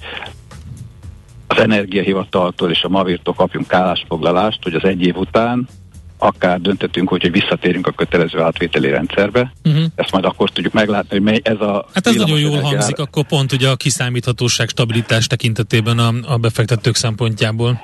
az 1.46 1.58
energiahivataltól 1.58 2.70
és 2.70 2.82
a 2.82 2.88
Mavirtól 2.88 3.34
kapjunk 3.34 3.72
állásfoglalást, 3.72 4.62
hogy 4.62 4.74
az 4.74 4.84
egy 4.84 5.02
év 5.02 5.16
után 5.16 5.68
akár 6.18 6.60
döntöttünk, 6.60 7.08
hogy, 7.08 7.30
visszatérünk 7.30 7.86
a 7.86 7.90
kötelező 7.90 8.40
átvételi 8.40 8.88
rendszerbe. 8.88 9.52
Uh-huh. 9.64 9.84
Ezt 9.94 10.10
majd 10.10 10.24
akkor 10.24 10.50
tudjuk 10.50 10.72
meglátni, 10.72 11.08
hogy 11.10 11.22
mely 11.22 11.40
ez 11.42 11.60
a... 11.60 11.86
Hát 11.94 12.06
ez 12.06 12.14
nagyon 12.14 12.38
jól 12.38 12.60
hangzik, 12.60 12.98
akkor 12.98 13.26
pont 13.26 13.52
ugye 13.52 13.68
a 13.68 13.76
kiszámíthatóság, 13.76 14.68
stabilitás 14.68 15.26
tekintetében 15.26 15.98
a, 15.98 16.12
a 16.26 16.36
befektetők 16.36 16.94
szempontjából. 16.94 17.80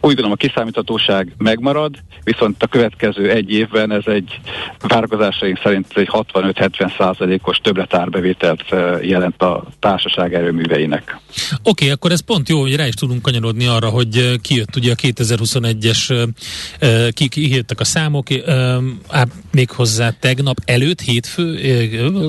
Úgy 0.00 0.14
gondolom 0.14 0.32
a 0.32 0.34
kiszámíthatóság 0.34 1.34
megmarad, 1.38 1.94
viszont 2.24 2.62
a 2.62 2.66
következő 2.66 3.30
egy 3.30 3.50
évben 3.50 3.92
ez 3.92 4.02
egy 4.06 4.40
várakozásaink 4.88 5.60
szerint 5.62 5.86
egy 5.94 6.08
65-70 6.12 6.96
százalékos 6.98 7.56
többletárbevételt 7.56 8.64
jelent 9.02 9.42
a 9.42 9.64
társaság 9.78 10.34
erőműveinek. 10.34 11.18
Oké, 11.52 11.60
okay, 11.62 11.90
akkor 11.90 12.12
ez 12.12 12.20
pont 12.20 12.48
jó, 12.48 12.60
hogy 12.60 12.76
rá 12.76 12.86
is 12.86 12.94
tudunk 12.94 13.22
kanyarodni 13.22 13.66
arra, 13.66 13.88
hogy 13.88 14.40
kijött 14.40 14.76
ugye 14.76 14.92
a 14.92 14.94
2021-es, 14.94 16.28
ki, 17.12 17.28
ki 17.28 17.64
a 17.76 17.84
számok, 17.84 18.26
á, 19.08 19.24
még 19.52 19.70
hozzá 19.70 20.10
tegnap 20.20 20.56
előtt, 20.64 21.00
hétfő, 21.00 21.58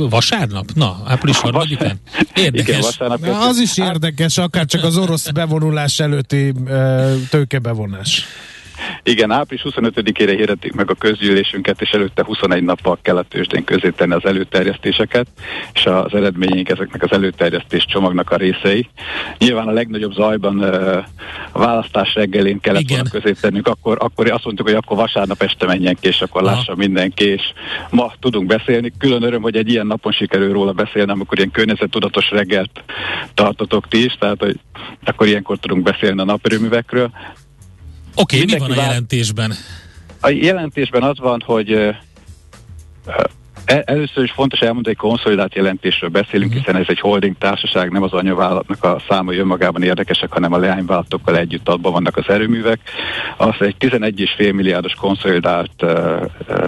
vasárnap? 0.10 0.65
Na, 0.73 1.01
április 1.05 1.39
3 1.39 1.62
Érdekes. 2.36 2.67
Igen, 2.67 2.81
vasárnap 2.81 3.47
az 3.49 3.60
is 3.60 3.77
érdekes, 3.77 4.38
akár 4.38 4.65
csak 4.65 4.84
az 4.84 4.97
orosz 4.97 5.29
bevonulás 5.29 5.99
előtti 5.99 6.53
tőkebevonás. 7.62 8.26
Igen, 9.04 9.32
április 9.32 9.65
25-ére 9.69 10.34
hirdették 10.38 10.74
meg 10.74 10.89
a 10.89 10.93
közgyűlésünket, 10.93 11.82
és 11.82 11.89
előtte 11.89 12.24
21 12.24 12.63
nappal 12.63 12.97
kellett 13.02 13.30
tőzsdén 13.30 13.63
közé 13.63 13.89
tenni 13.89 14.13
az 14.13 14.26
előterjesztéseket, 14.26 15.28
és 15.74 15.86
az 15.86 16.13
eredményeink 16.13 16.69
ezeknek 16.69 17.04
az 17.04 17.12
előterjesztés 17.12 17.86
csomagnak 17.86 18.32
a 18.32 18.36
részei. 18.36 18.89
Nyilván 19.38 19.67
a 19.67 19.71
legnagyobb 19.71 20.13
zajban 20.13 20.60
a 21.52 21.60
választás 21.60 22.13
reggelén 22.13 22.60
kellett 22.60 22.89
volna 22.89 23.10
közé 23.10 23.32
tennünk, 23.32 23.67
akkor, 23.67 23.97
akkor 24.00 24.32
azt 24.32 24.45
mondtuk, 24.45 24.67
hogy 24.67 24.76
akkor 24.76 24.97
vasárnap 24.97 25.41
este 25.41 25.65
menjen 25.65 25.97
ki, 26.00 26.08
és 26.08 26.21
akkor 26.21 26.41
lássa 26.41 26.76
mindenki, 26.76 27.26
és 27.26 27.41
ma 27.89 28.12
tudunk 28.19 28.47
beszélni. 28.47 28.91
Külön 28.97 29.24
öröm, 29.24 29.41
hogy 29.41 29.56
egy 29.56 29.69
ilyen 29.69 29.88
napon 29.88 30.12
sikerül 30.12 30.54
róla 30.54 30.71
beszélni, 30.71 31.12
amikor 31.12 31.38
ilyen 31.38 31.52
környezettudatos 31.52 32.30
reggelt 32.32 32.84
tartotok 33.34 33.88
ti 33.88 34.04
is, 34.06 34.13
tehát 34.19 34.39
hogy 34.39 34.60
akkor 35.06 35.28
ilyenkor 35.28 35.58
tudunk 35.58 35.84
beszélni 35.84 36.21
a 36.21 36.26
naperőművekről. 36.26 37.12
Oké, 38.15 38.41
okay, 38.41 38.54
mi 38.54 38.60
van 38.60 38.71
a 38.71 38.82
jelentésben? 38.82 39.54
A 40.21 40.30
jelentésben 40.30 41.04
az 41.04 41.19
van, 41.19 41.41
hogy 41.45 41.71
e, 41.71 42.02
Először 43.86 44.24
is 44.24 44.32
fontos 44.32 44.60
elmondani, 44.60 44.95
hogy 44.95 45.10
konszolidált 45.10 45.56
jelentésről 45.56 46.10
beszélünk, 46.10 46.52
uh-huh. 46.52 46.65
hiszen 46.65 46.82
ez 46.82 46.88
egy 46.89 47.00
holding 47.00 47.36
társaság, 47.38 47.91
nem 47.91 48.04
az 48.04 48.13
anyavállalatnak 48.13 48.84
a 48.84 49.02
számai 49.10 49.38
önmagában 49.38 49.84
érdekesek, 49.84 50.32
hanem 50.32 50.54
a 50.54 50.58
leányvállalatokkal 50.58 51.38
együtt 51.38 51.69
abban 51.69 51.91
vannak 51.91 52.17
az 52.17 52.30
erőművek. 52.30 52.80
Az 53.38 53.56
egy 53.60 53.76
11,5 53.80 54.54
milliárdos 54.54 54.93
konszolidált 54.93 55.84
uh, 55.84 56.21
uh, 56.50 56.67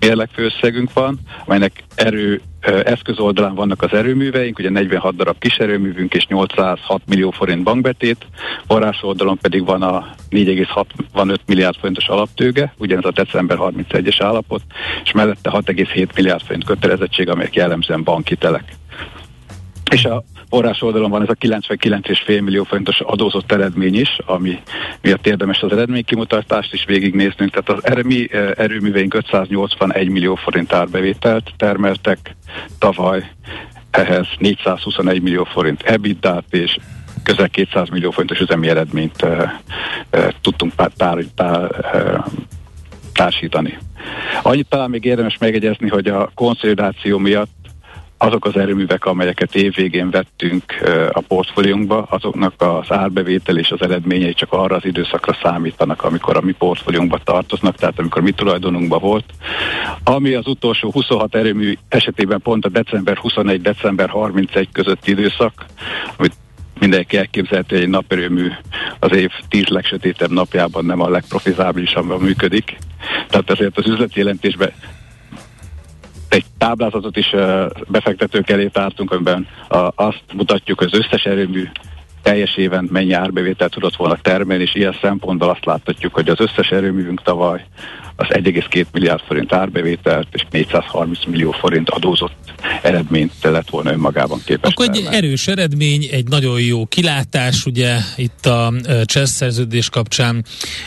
mérlegfőszegünk 0.00 0.92
van, 0.92 1.18
amelynek 1.44 1.84
erő 1.94 2.40
eszközoldalán 2.64 3.54
vannak 3.54 3.82
az 3.82 3.92
erőműveink, 3.92 4.58
ugye 4.58 4.70
46 4.70 5.16
darab 5.16 5.38
kis 5.38 5.56
erőművünk 5.56 6.14
és 6.14 6.26
806 6.26 7.02
millió 7.06 7.30
forint 7.30 7.62
bankbetét, 7.62 8.26
forrás 8.66 9.02
oldalon 9.02 9.38
pedig 9.38 9.64
van 9.64 9.82
a 9.82 10.14
4,65 10.30 11.36
milliárd 11.46 11.76
forintos 11.76 12.08
alaptőge, 12.08 12.74
ugyanez 12.78 13.04
a 13.04 13.10
december 13.10 13.56
31-es 13.60 14.16
állapot, 14.18 14.62
és 15.04 15.12
mellette 15.12 15.50
6,7 15.52 16.14
milliárd 16.14 16.42
forint 16.42 16.64
kötelezettség, 16.64 17.28
amelyek 17.28 17.54
jellemzően 17.54 18.02
bankitelek. 18.02 18.64
És 19.90 20.04
a 20.04 20.24
forrás 20.54 20.82
oldalon 20.82 21.10
van 21.10 21.22
ez 21.22 21.28
a 21.28 21.34
99,5 21.34 22.42
millió 22.42 22.64
forintos 22.64 23.00
adózott 23.00 23.52
eredmény 23.52 23.94
is, 23.94 24.18
ami 24.26 24.58
miatt 25.00 25.26
érdemes 25.26 25.60
az 25.60 25.72
eredménykimutatást 25.72 26.72
is 26.72 26.84
végignéznünk. 26.84 27.50
Tehát 27.50 27.68
az 27.68 27.90
erőmi, 27.90 28.28
eh, 28.32 28.50
erőműveink 28.56 29.14
581 29.14 30.08
millió 30.08 30.34
forint 30.34 30.72
árbevételt 30.72 31.50
termeltek 31.56 32.36
tavaly, 32.78 33.30
ehhez 33.90 34.26
421 34.38 35.22
millió 35.22 35.44
forint 35.44 35.82
ebitdát 35.82 36.44
és 36.50 36.76
közel 37.22 37.48
200 37.48 37.88
millió 37.88 38.10
forintos 38.10 38.38
üzemi 38.40 38.68
eredményt 38.68 39.22
e, 39.22 39.60
e, 40.10 40.34
tudtunk 40.40 40.74
pár, 40.74 40.90
pár, 40.96 41.24
pár, 41.34 41.70
e, 41.92 42.24
társítani. 43.14 43.78
Annyit 44.42 44.68
talán 44.68 44.90
még 44.90 45.04
érdemes 45.04 45.38
megegyezni, 45.38 45.88
hogy 45.88 46.06
a 46.06 46.30
konszolidáció 46.34 47.18
miatt 47.18 47.63
azok 48.18 48.44
az 48.44 48.56
erőművek, 48.56 49.04
amelyeket 49.04 49.54
évvégén 49.54 50.10
vettünk 50.10 50.62
a 51.12 51.20
portfóliunkba, 51.20 52.02
azoknak 52.02 52.54
az 52.56 52.92
árbevétel 52.92 53.58
és 53.58 53.70
az 53.70 53.82
eredményei 53.82 54.34
csak 54.34 54.52
arra 54.52 54.76
az 54.76 54.84
időszakra 54.84 55.36
számítanak, 55.42 56.02
amikor 56.02 56.36
a 56.36 56.40
mi 56.40 56.52
portfóliunkba 56.52 57.18
tartoznak, 57.24 57.76
tehát 57.76 57.98
amikor 57.98 58.22
mi 58.22 58.32
tulajdonunkban 58.32 59.00
volt. 59.00 59.24
Ami 60.04 60.34
az 60.34 60.46
utolsó 60.46 60.90
26 60.90 61.34
erőmű 61.34 61.74
esetében 61.88 62.40
pont 62.40 62.64
a 62.64 62.68
december 62.68 63.16
21 63.16 63.60
december 63.60 64.08
31 64.08 64.68
közötti 64.72 65.10
időszak, 65.10 65.64
amit 66.16 66.32
mindenki 66.78 67.16
elképzelheti, 67.16 67.74
hogy 67.74 67.82
egy 67.82 67.90
naperőmű 67.90 68.48
az 68.98 69.16
év 69.16 69.30
tíz 69.48 69.66
legsötétebb 69.66 70.30
napjában 70.30 70.84
nem 70.84 71.00
a 71.00 71.08
legprofizábilisabban 71.08 72.20
működik. 72.20 72.76
Tehát 73.28 73.50
ezért 73.50 73.78
az 73.78 73.86
üzleti 73.86 74.18
jelentésben 74.18 74.72
egy 76.34 76.44
táblázatot 76.58 77.16
is 77.16 77.34
befektetők 77.88 78.50
elé 78.50 78.66
tártunk, 78.66 79.12
amiben 79.12 79.46
azt 79.94 80.24
mutatjuk, 80.32 80.80
az 80.80 80.94
összes 80.94 81.24
erőmű 81.24 81.68
teljes 82.22 82.56
éven 82.56 82.88
mennyi 82.92 83.12
árbevételt 83.12 83.70
tudott 83.70 83.96
volna 83.96 84.16
termelni, 84.22 84.62
és 84.62 84.74
ilyen 84.74 84.96
szempontból 85.00 85.48
azt 85.48 85.64
láthatjuk, 85.64 86.14
hogy 86.14 86.28
az 86.28 86.40
összes 86.40 86.70
erőművünk 86.70 87.22
tavaly 87.22 87.64
az 88.16 88.26
1,2 88.28 88.84
milliárd 88.92 89.20
forint 89.26 89.52
árbevételt 89.52 90.26
és 90.32 90.46
430 90.50 91.24
millió 91.24 91.50
forint 91.50 91.90
adózott 91.90 92.32
eredményt 92.82 93.32
lett 93.42 93.70
volna 93.70 93.92
önmagában 93.92 94.40
képes. 94.44 94.72
Akkor 94.72 94.88
egy 94.88 95.08
erős 95.10 95.48
eredmény, 95.48 96.08
egy 96.10 96.28
nagyon 96.28 96.60
jó 96.60 96.86
kilátás, 96.86 97.64
ugye 97.64 97.96
itt 98.16 98.46
a 98.46 98.72
CSZ 99.04 99.30
szerződés 99.30 99.88
kapcsán, 99.88 100.44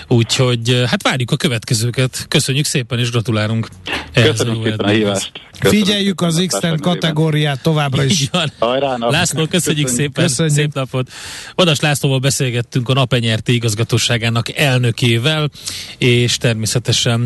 úgyhogy 0.08 0.84
hát 0.86 1.04
várjuk 1.04 1.32
a 1.32 1.36
következőket. 1.36 2.26
Köszönjük 2.28 2.66
szépen 2.66 3.00
és 3.00 3.12
gratulálunk. 3.12 3.68
Köszönjük 4.14 4.64
szépen 4.64 4.86
a 4.86 4.90
hívást. 4.90 5.32
Köszönöm 5.60 5.84
Figyeljük 5.84 6.22
az 6.22 6.44
x 6.48 6.60
kategóriát 6.82 7.62
továbbra 7.62 8.04
is. 8.04 8.30
Hajrá. 8.60 8.96
László, 8.98 9.46
köszönjük, 9.46 9.50
köszönjük 9.50 9.88
szépen, 9.88 10.24
köszönjük. 10.24 10.56
szép 10.56 10.74
napot. 10.74 11.12
Vadas 11.56 11.80
Lászlóval 11.80 12.20
beszélgettünk 12.20 12.90
a 12.90 12.94
Napenyerti 12.94 13.54
igazgatóságának 13.54 14.58
elnökével, 14.58 15.50
és 15.98 16.38
természetesen 16.38 17.17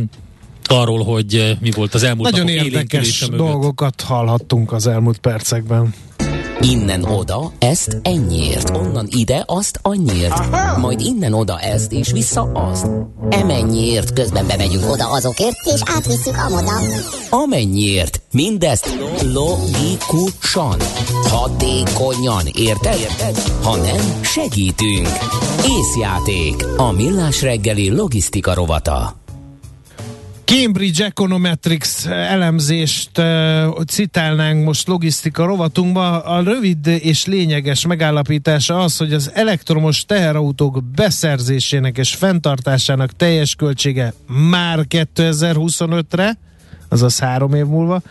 arról, 0.65 1.03
hogy 1.03 1.57
mi 1.59 1.71
volt 1.71 1.93
az 1.93 2.03
elmúlt 2.03 2.31
Nagyon 2.31 2.47
érdekes 2.47 3.27
dolgokat 3.29 4.01
hallhattunk 4.01 4.71
az 4.71 4.87
elmúlt 4.87 5.17
percekben. 5.17 5.93
Innen 6.61 7.03
oda, 7.03 7.51
ezt 7.59 7.97
ennyiért, 8.03 8.69
onnan 8.69 9.07
ide, 9.09 9.43
azt 9.47 9.79
annyiért, 9.81 10.31
Aha. 10.31 10.77
majd 10.77 10.99
innen 10.99 11.33
oda 11.33 11.59
ezt, 11.59 11.91
és 11.91 12.11
vissza 12.11 12.41
azt. 12.41 12.87
Emennyiért, 13.29 14.13
közben 14.13 14.47
bemegyünk 14.47 14.91
oda 14.91 15.11
azokért, 15.11 15.55
és 15.73 15.81
átvisszük 15.85 16.37
amoda. 16.37 16.71
Amennyiért, 17.29 18.21
mindezt 18.31 18.97
logikusan, 19.33 20.77
hatékonyan, 21.23 22.45
érted? 22.53 22.99
érted? 22.99 23.37
Ha 23.63 23.75
nem, 23.75 24.21
segítünk. 24.21 25.07
Észjáték, 25.67 26.65
a 26.77 26.91
millás 26.91 27.41
reggeli 27.41 27.89
logisztika 27.89 28.53
rovata. 28.53 29.20
Cambridge 30.51 31.05
Econometrics 31.05 32.05
elemzést 32.07 33.17
uh, 33.17 33.83
citálnánk 33.85 34.65
most 34.65 34.87
logisztika 34.87 35.45
rovatunkba. 35.45 36.23
A 36.23 36.43
rövid 36.43 36.87
és 36.87 37.25
lényeges 37.25 37.85
megállapítása 37.85 38.79
az, 38.79 38.97
hogy 38.97 39.13
az 39.13 39.31
elektromos 39.33 40.05
teherautók 40.05 40.83
beszerzésének 40.83 41.97
és 41.97 42.15
fenntartásának 42.15 43.15
teljes 43.15 43.55
költsége 43.55 44.13
már 44.49 44.85
2025-re, 44.89 46.37
azaz 46.89 47.19
három 47.19 47.53
év 47.53 47.65
múlva. 47.65 48.01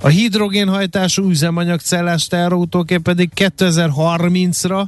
A 0.00 0.08
hidrogénhajtású 0.08 1.30
üzemanyagcellás 1.30 2.26
teherautóké 2.26 2.96
pedig 2.96 3.30
2030-ra 3.34 4.84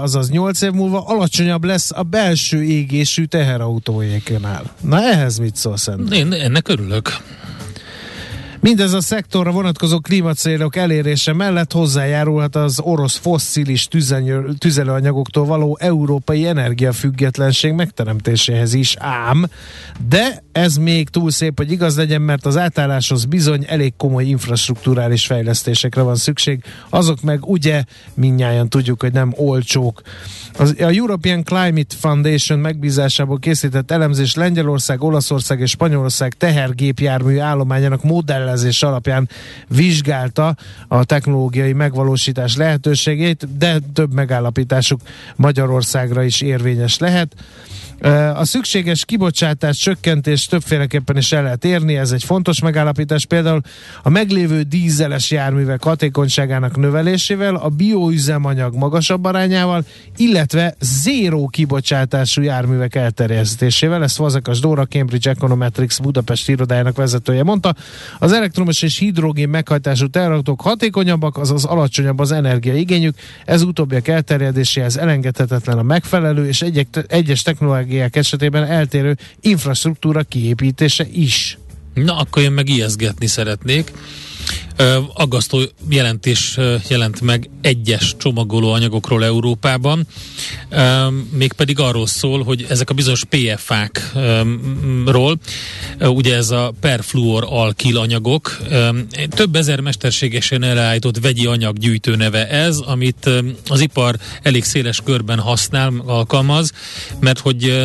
azaz 0.00 0.30
8 0.30 0.60
év 0.62 0.70
múlva 0.72 1.04
alacsonyabb 1.06 1.64
lesz 1.64 1.90
a 1.90 2.02
belső 2.02 2.62
égésű 2.64 3.24
teherautójéknál. 3.24 4.62
Na 4.80 5.02
ehhez 5.02 5.38
mit 5.38 5.56
szól 5.56 5.76
szerintem? 5.76 6.18
Én 6.18 6.32
ennek 6.32 6.68
örülök. 6.68 7.10
Mindez 8.60 8.92
a 8.92 9.00
szektorra 9.00 9.50
vonatkozó 9.50 10.00
klímacélok 10.00 10.76
elérése 10.76 11.32
mellett 11.32 11.72
hozzájárulhat 11.72 12.56
az 12.56 12.80
orosz 12.80 13.16
fosszilis 13.16 13.88
tüzelőanyagoktól 14.58 15.44
való 15.44 15.78
európai 15.80 16.46
energiafüggetlenség 16.46 17.72
megteremtéséhez 17.72 18.74
is, 18.74 18.94
ám, 18.98 19.46
de 20.08 20.42
ez 20.56 20.76
még 20.76 21.08
túl 21.08 21.30
szép, 21.30 21.56
hogy 21.56 21.70
igaz 21.70 21.96
legyen, 21.96 22.22
mert 22.22 22.46
az 22.46 22.56
átálláshoz 22.56 23.24
bizony 23.24 23.64
elég 23.68 23.92
komoly 23.96 24.24
infrastruktúrális 24.24 25.26
fejlesztésekre 25.26 26.02
van 26.02 26.16
szükség. 26.16 26.64
Azok 26.90 27.22
meg 27.22 27.46
ugye 27.46 27.84
minnyáján 28.14 28.68
tudjuk, 28.68 29.00
hogy 29.00 29.12
nem 29.12 29.32
olcsók. 29.36 30.02
Az, 30.58 30.74
a 30.78 30.82
European 30.82 31.44
Climate 31.44 31.94
Foundation 31.98 32.58
megbízásából 32.58 33.38
készített 33.38 33.90
elemzés 33.90 34.34
Lengyelország, 34.34 35.02
Olaszország 35.02 35.60
és 35.60 35.70
Spanyolország 35.70 36.34
tehergépjármű 36.34 37.38
állományának 37.38 38.02
modellezés 38.02 38.82
alapján 38.82 39.28
vizsgálta 39.68 40.56
a 40.88 41.04
technológiai 41.04 41.72
megvalósítás 41.72 42.56
lehetőségét, 42.56 43.58
de 43.58 43.78
több 43.92 44.12
megállapításuk 44.12 45.00
Magyarországra 45.36 46.22
is 46.22 46.40
érvényes 46.40 46.98
lehet. 46.98 47.34
A 48.34 48.44
szükséges 48.44 49.04
kibocsátás 49.04 49.76
csökkentés 49.76 50.46
többféleképpen 50.46 51.16
is 51.16 51.32
el 51.32 51.42
lehet 51.42 51.64
érni, 51.64 51.96
ez 51.96 52.12
egy 52.12 52.24
fontos 52.24 52.60
megállapítás. 52.60 53.24
Például 53.26 53.60
a 54.02 54.08
meglévő 54.08 54.62
dízeles 54.62 55.30
járművek 55.30 55.82
hatékonyságának 55.82 56.76
növelésével, 56.76 57.54
a 57.54 57.68
bioüzemanyag 57.68 58.74
magasabb 58.74 59.24
arányával, 59.24 59.84
illetve 60.16 60.74
zéró 60.80 61.48
kibocsátású 61.48 62.42
járművek 62.42 62.94
elterjesztésével. 62.94 64.02
Ezt 64.02 64.16
Fazekas 64.16 64.60
Dóra, 64.60 64.86
Cambridge 64.86 65.30
Econometrics 65.30 66.00
Budapest 66.00 66.48
irodájának 66.48 66.96
vezetője 66.96 67.42
mondta. 67.42 67.74
Az 68.18 68.32
elektromos 68.32 68.82
és 68.82 68.98
hidrogén 68.98 69.48
meghajtású 69.48 70.06
terautók 70.06 70.60
hatékonyabbak, 70.60 71.38
azaz 71.38 71.64
alacsonyabb 71.64 72.18
az 72.18 72.32
energiaigényük. 72.32 73.16
Ez 73.44 73.62
utóbbiak 73.62 74.08
elterjedéséhez 74.08 74.96
elengedhetetlen 74.96 75.78
a 75.78 75.82
megfelelő 75.82 76.46
és 76.46 76.64
egyes 77.06 77.42
technológiák 77.42 77.84
technológiák 77.86 78.16
esetében 78.16 78.64
eltérő 78.64 79.16
infrastruktúra 79.40 80.22
kiépítése 80.22 81.06
is. 81.12 81.58
Na, 81.94 82.16
akkor 82.16 82.42
én 82.42 82.52
meg 82.52 82.68
ijeszgetni 82.68 83.26
szeretnék 83.26 83.92
aggasztó 85.14 85.60
jelentés 85.88 86.58
jelent 86.88 87.20
meg 87.20 87.50
egyes 87.60 88.14
csomagoló 88.18 88.72
anyagokról 88.72 89.24
Európában, 89.24 90.06
mégpedig 91.30 91.78
arról 91.78 92.06
szól, 92.06 92.42
hogy 92.42 92.66
ezek 92.68 92.90
a 92.90 92.94
bizonyos 92.94 93.24
PFA-król, 93.24 94.58
ugye 96.00 96.34
ez 96.34 96.50
a 96.50 96.72
perfluor 96.80 97.46
alkil 97.48 97.98
anyagok, 97.98 98.58
több 99.28 99.56
ezer 99.56 99.80
mesterségesen 99.80 100.62
elállított 100.62 101.18
vegyi 101.18 101.46
anyag 101.46 101.78
gyűjtő 101.78 102.16
neve 102.16 102.48
ez, 102.48 102.78
amit 102.78 103.30
az 103.68 103.80
ipar 103.80 104.16
elég 104.42 104.64
széles 104.64 105.00
körben 105.04 105.38
használ, 105.38 105.92
alkalmaz, 106.06 106.72
mert 107.20 107.38
hogy 107.38 107.76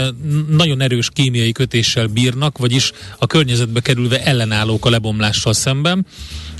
nagyon 0.49 0.81
erős 0.81 1.09
kémiai 1.13 1.51
kötéssel 1.51 2.07
bírnak, 2.07 2.57
vagyis 2.57 2.91
a 3.17 3.27
környezetbe 3.27 3.79
kerülve 3.79 4.23
ellenállók 4.23 4.85
a 4.85 4.89
lebomlással 4.89 5.53
szemben, 5.53 6.05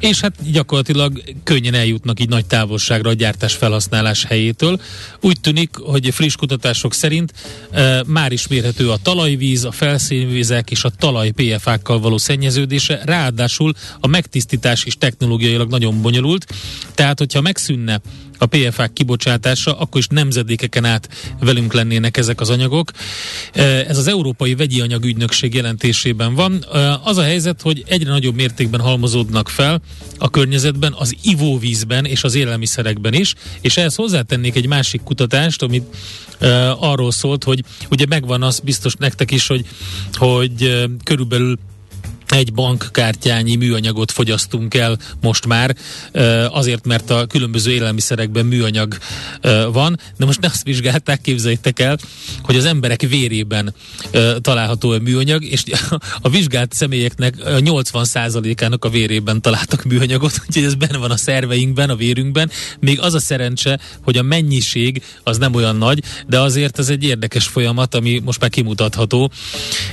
és 0.02 0.20
hát 0.20 0.52
gyakorlatilag 0.52 1.24
könnyen 1.44 1.74
eljutnak 1.74 2.20
így 2.20 2.30
nagy 2.30 2.46
távolságra 2.46 3.10
a 3.10 3.14
gyártás 3.14 3.54
felhasználás 3.54 4.24
helyétől. 4.24 4.82
Úgy 5.22 5.40
tűnik, 5.42 5.76
hogy 5.76 6.14
friss 6.14 6.36
kutatások 6.36 6.94
szerint 6.94 7.34
e, 7.72 8.04
már 8.08 8.32
is 8.32 8.48
mérhető 8.48 8.90
a 8.90 8.98
talajvíz, 8.98 9.64
a 9.64 9.72
felszínvizek 9.72 10.72
és 10.72 10.84
a 10.84 10.90
talaj 10.90 11.30
PFA-kkal 11.30 12.00
való 12.00 12.18
szennyeződése, 12.18 13.02
ráadásul 13.06 13.74
a 14.00 14.08
megtisztítás 14.08 14.86
is 14.86 14.98
technológiailag 14.98 15.70
nagyon 15.70 16.02
bonyolult, 16.02 16.46
tehát 16.94 17.20
hogyha 17.20 17.42
megszűnne 17.42 18.02
a 18.42 18.46
pfa 18.46 18.88
kibocsátása, 18.88 19.78
akkor 19.78 20.00
is 20.00 20.08
nemzedékeken 20.08 20.86
át 20.86 21.34
velünk 21.40 21.74
lennének 21.74 22.18
ezek 22.18 22.42
az 22.42 22.50
anyagok. 22.50 22.92
Ez 23.88 23.98
az 23.98 24.08
Európai 24.08 24.56
Vegyi 24.56 24.82
Anyagügynökség 24.82 25.54
jelentésében 25.54 26.36
van. 26.36 26.66
Az 27.04 27.18
a 27.18 27.24
helyzet, 27.24 27.62
hogy 27.62 27.84
egyre 27.88 28.12
nagyobb 28.12 28.36
mértékben 28.36 28.80
halmozódnak 28.80 29.50
fel 29.50 29.82
a 30.18 30.30
környezetben, 30.30 30.94
az 30.98 31.16
ivóvízben 31.24 32.06
és 32.06 32.24
az 32.24 32.36
élelmiszerekben 32.36 33.14
is, 33.14 33.34
és 33.62 33.78
ehhez 33.78 33.96
hozzátennék 33.96 34.56
egy 34.56 34.68
másik 34.68 35.04
kutatást, 35.04 35.62
amit 35.62 35.96
arról 36.80 37.12
szólt, 37.12 37.44
hogy 37.44 37.64
ugye 37.90 38.06
megvan 38.10 38.44
az 38.44 38.60
biztos 38.60 38.94
nektek 38.96 39.32
is, 39.32 39.48
hogy, 39.48 39.66
hogy 40.14 40.88
körülbelül 41.04 41.60
egy 42.32 42.54
bankkártyányi 42.54 43.56
műanyagot 43.56 44.12
fogyasztunk 44.12 44.74
el 44.74 44.98
most 45.22 45.48
már, 45.48 45.76
azért, 46.50 46.86
mert 46.86 47.10
a 47.10 47.26
különböző 47.26 47.72
élelmiszerekben 47.72 48.46
műanyag 48.46 48.98
van, 49.72 50.00
de 50.18 50.26
most 50.26 50.46
azt 50.46 50.64
vizsgálták, 50.64 51.22
képzeljétek 51.22 51.80
el, 51.80 51.98
hogy 52.42 52.56
az 52.56 52.66
emberek 52.66 53.02
vérében 53.02 53.74
található 54.42 54.90
a 54.90 55.00
műanyag, 55.00 55.44
és 55.44 55.64
a 56.22 56.30
vizsgált 56.30 56.74
személyeknek 56.74 57.36
80%-ának 57.46 58.86
a 58.86 58.90
vérében 58.90 59.42
találtak 59.42 59.84
műanyagot, 59.84 60.42
úgyhogy 60.48 60.64
ez 60.64 60.76
benne 60.76 60.98
van 60.98 61.12
a 61.12 61.18
szerveinkben, 61.18 61.90
a 61.90 61.96
vérünkben. 61.96 62.52
Még 62.80 63.00
az 63.00 63.14
a 63.14 63.20
szerencse, 63.20 63.80
hogy 64.04 64.18
a 64.18 64.22
mennyiség 64.22 65.04
az 65.24 65.38
nem 65.38 65.54
olyan 65.54 65.76
nagy, 65.76 66.04
de 66.28 66.40
azért 66.40 66.80
ez 66.80 66.90
egy 66.90 67.04
érdekes 67.04 67.46
folyamat, 67.46 67.96
ami 67.96 68.22
most 68.26 68.40
már 68.40 68.50
kimutatható. 68.50 69.32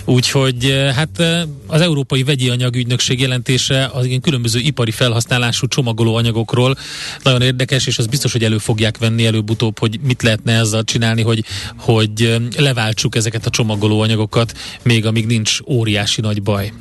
Úgyhogy 0.04 0.90
hát 0.94 1.22
az 1.66 1.80
Európai 1.80 2.22
Vegyi 2.28 2.48
Anyagügynökség 2.48 3.20
jelentése 3.20 3.90
az 3.92 4.04
igen 4.04 4.20
különböző 4.20 4.58
ipari 4.58 4.90
felhasználású 4.90 5.66
csomagoló 5.66 6.14
anyagokról 6.14 6.76
nagyon 7.22 7.42
érdekes, 7.42 7.86
és 7.86 7.98
az 7.98 8.06
biztos, 8.06 8.32
hogy 8.32 8.44
elő 8.44 8.58
fogják 8.58 8.98
venni 8.98 9.26
előbb-utóbb, 9.26 9.78
hogy 9.78 10.00
mit 10.02 10.22
lehetne 10.22 10.52
ezzel 10.52 10.84
csinálni, 10.84 11.22
hogy, 11.22 11.44
hogy 11.78 12.38
leváltsuk 12.56 13.16
ezeket 13.16 13.46
a 13.46 13.50
csomagoló 13.50 14.00
anyagokat, 14.00 14.52
még 14.82 15.06
amíg 15.06 15.26
nincs 15.26 15.58
óriási 15.66 16.20
nagy 16.20 16.42
baj. 16.42 16.72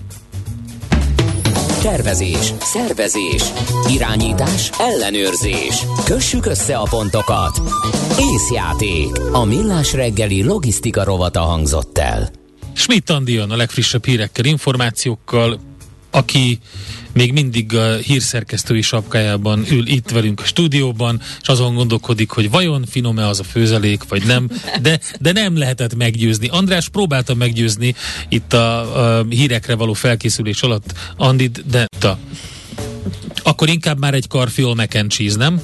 Tervezés, 1.81 2.53
szervezés, 2.59 3.43
irányítás, 3.89 4.69
ellenőrzés. 4.79 5.85
Kössük 6.05 6.45
össze 6.45 6.77
a 6.77 6.87
pontokat. 6.89 7.61
Észjáték. 8.19 9.19
A 9.31 9.43
millás 9.43 9.93
reggeli 9.93 10.43
logisztika 10.43 11.03
rovata 11.03 11.39
hangzott 11.41 11.97
el. 11.97 12.36
Schmidt 12.77 13.09
Andi 13.09 13.33
jön 13.33 13.51
a 13.51 13.55
legfrissebb 13.55 14.05
hírekkel, 14.05 14.45
információkkal, 14.45 15.59
aki 16.11 16.59
még 17.13 17.33
mindig 17.33 17.75
a 17.75 17.95
hírszerkesztői 17.95 18.81
sapkájában 18.81 19.65
ül 19.69 19.87
itt 19.87 20.09
velünk 20.09 20.39
a 20.39 20.45
stúdióban, 20.45 21.21
és 21.41 21.47
azon 21.47 21.75
gondolkodik, 21.75 22.29
hogy 22.29 22.49
vajon 22.49 22.85
finom-e 22.89 23.27
az 23.27 23.39
a 23.39 23.43
főzelék, 23.43 24.03
vagy 24.07 24.25
nem, 24.25 24.49
de, 24.81 24.99
de 25.19 25.31
nem 25.31 25.57
lehetett 25.57 25.95
meggyőzni. 25.95 26.47
András 26.47 26.89
próbálta 26.89 27.33
meggyőzni 27.33 27.95
itt 28.29 28.53
a, 28.53 29.17
a 29.19 29.25
hírekre 29.29 29.75
való 29.75 29.93
felkészülés 29.93 30.61
alatt 30.61 30.93
Andit, 31.15 31.67
de 31.69 31.85
ta. 31.99 32.19
Akkor 33.43 33.69
inkább 33.69 33.99
már 33.99 34.13
egy 34.13 34.27
karfiol 34.27 34.75
mac 34.75 34.95
and 34.95 35.11
cheese, 35.11 35.37
nem? 35.37 35.61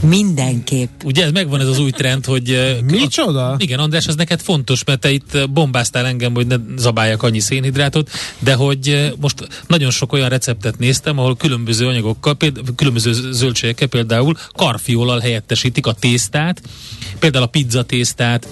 Mindenképp. 0.00 0.90
Ugye 1.04 1.24
ez 1.24 1.30
megvan 1.30 1.60
ez 1.60 1.66
az 1.66 1.78
új 1.78 1.90
trend, 1.90 2.24
hogy... 2.24 2.76
Micsoda? 2.86 3.50
A, 3.50 3.54
igen, 3.58 3.78
András, 3.78 4.06
ez 4.06 4.14
neked 4.14 4.40
fontos, 4.40 4.84
mert 4.84 5.00
te 5.00 5.10
itt 5.10 5.50
bombáztál 5.50 6.06
engem, 6.06 6.34
hogy 6.34 6.46
ne 6.46 6.56
zabáljak 6.76 7.22
annyi 7.22 7.40
szénhidrátot, 7.40 8.10
de 8.38 8.54
hogy 8.54 9.12
most 9.20 9.48
nagyon 9.66 9.90
sok 9.90 10.12
olyan 10.12 10.28
receptet 10.28 10.78
néztem, 10.78 11.18
ahol 11.18 11.36
különböző 11.36 11.86
anyagokkal, 11.86 12.34
például, 12.34 12.66
különböző 12.76 13.32
zöldségekkel 13.32 13.88
például 13.88 14.36
karfiolal 14.52 15.18
helyettesítik 15.18 15.86
a 15.86 15.92
tésztát, 15.92 16.62
például 17.18 17.44
a 17.44 17.48
pizza 17.48 17.82
tésztát, 17.82 18.48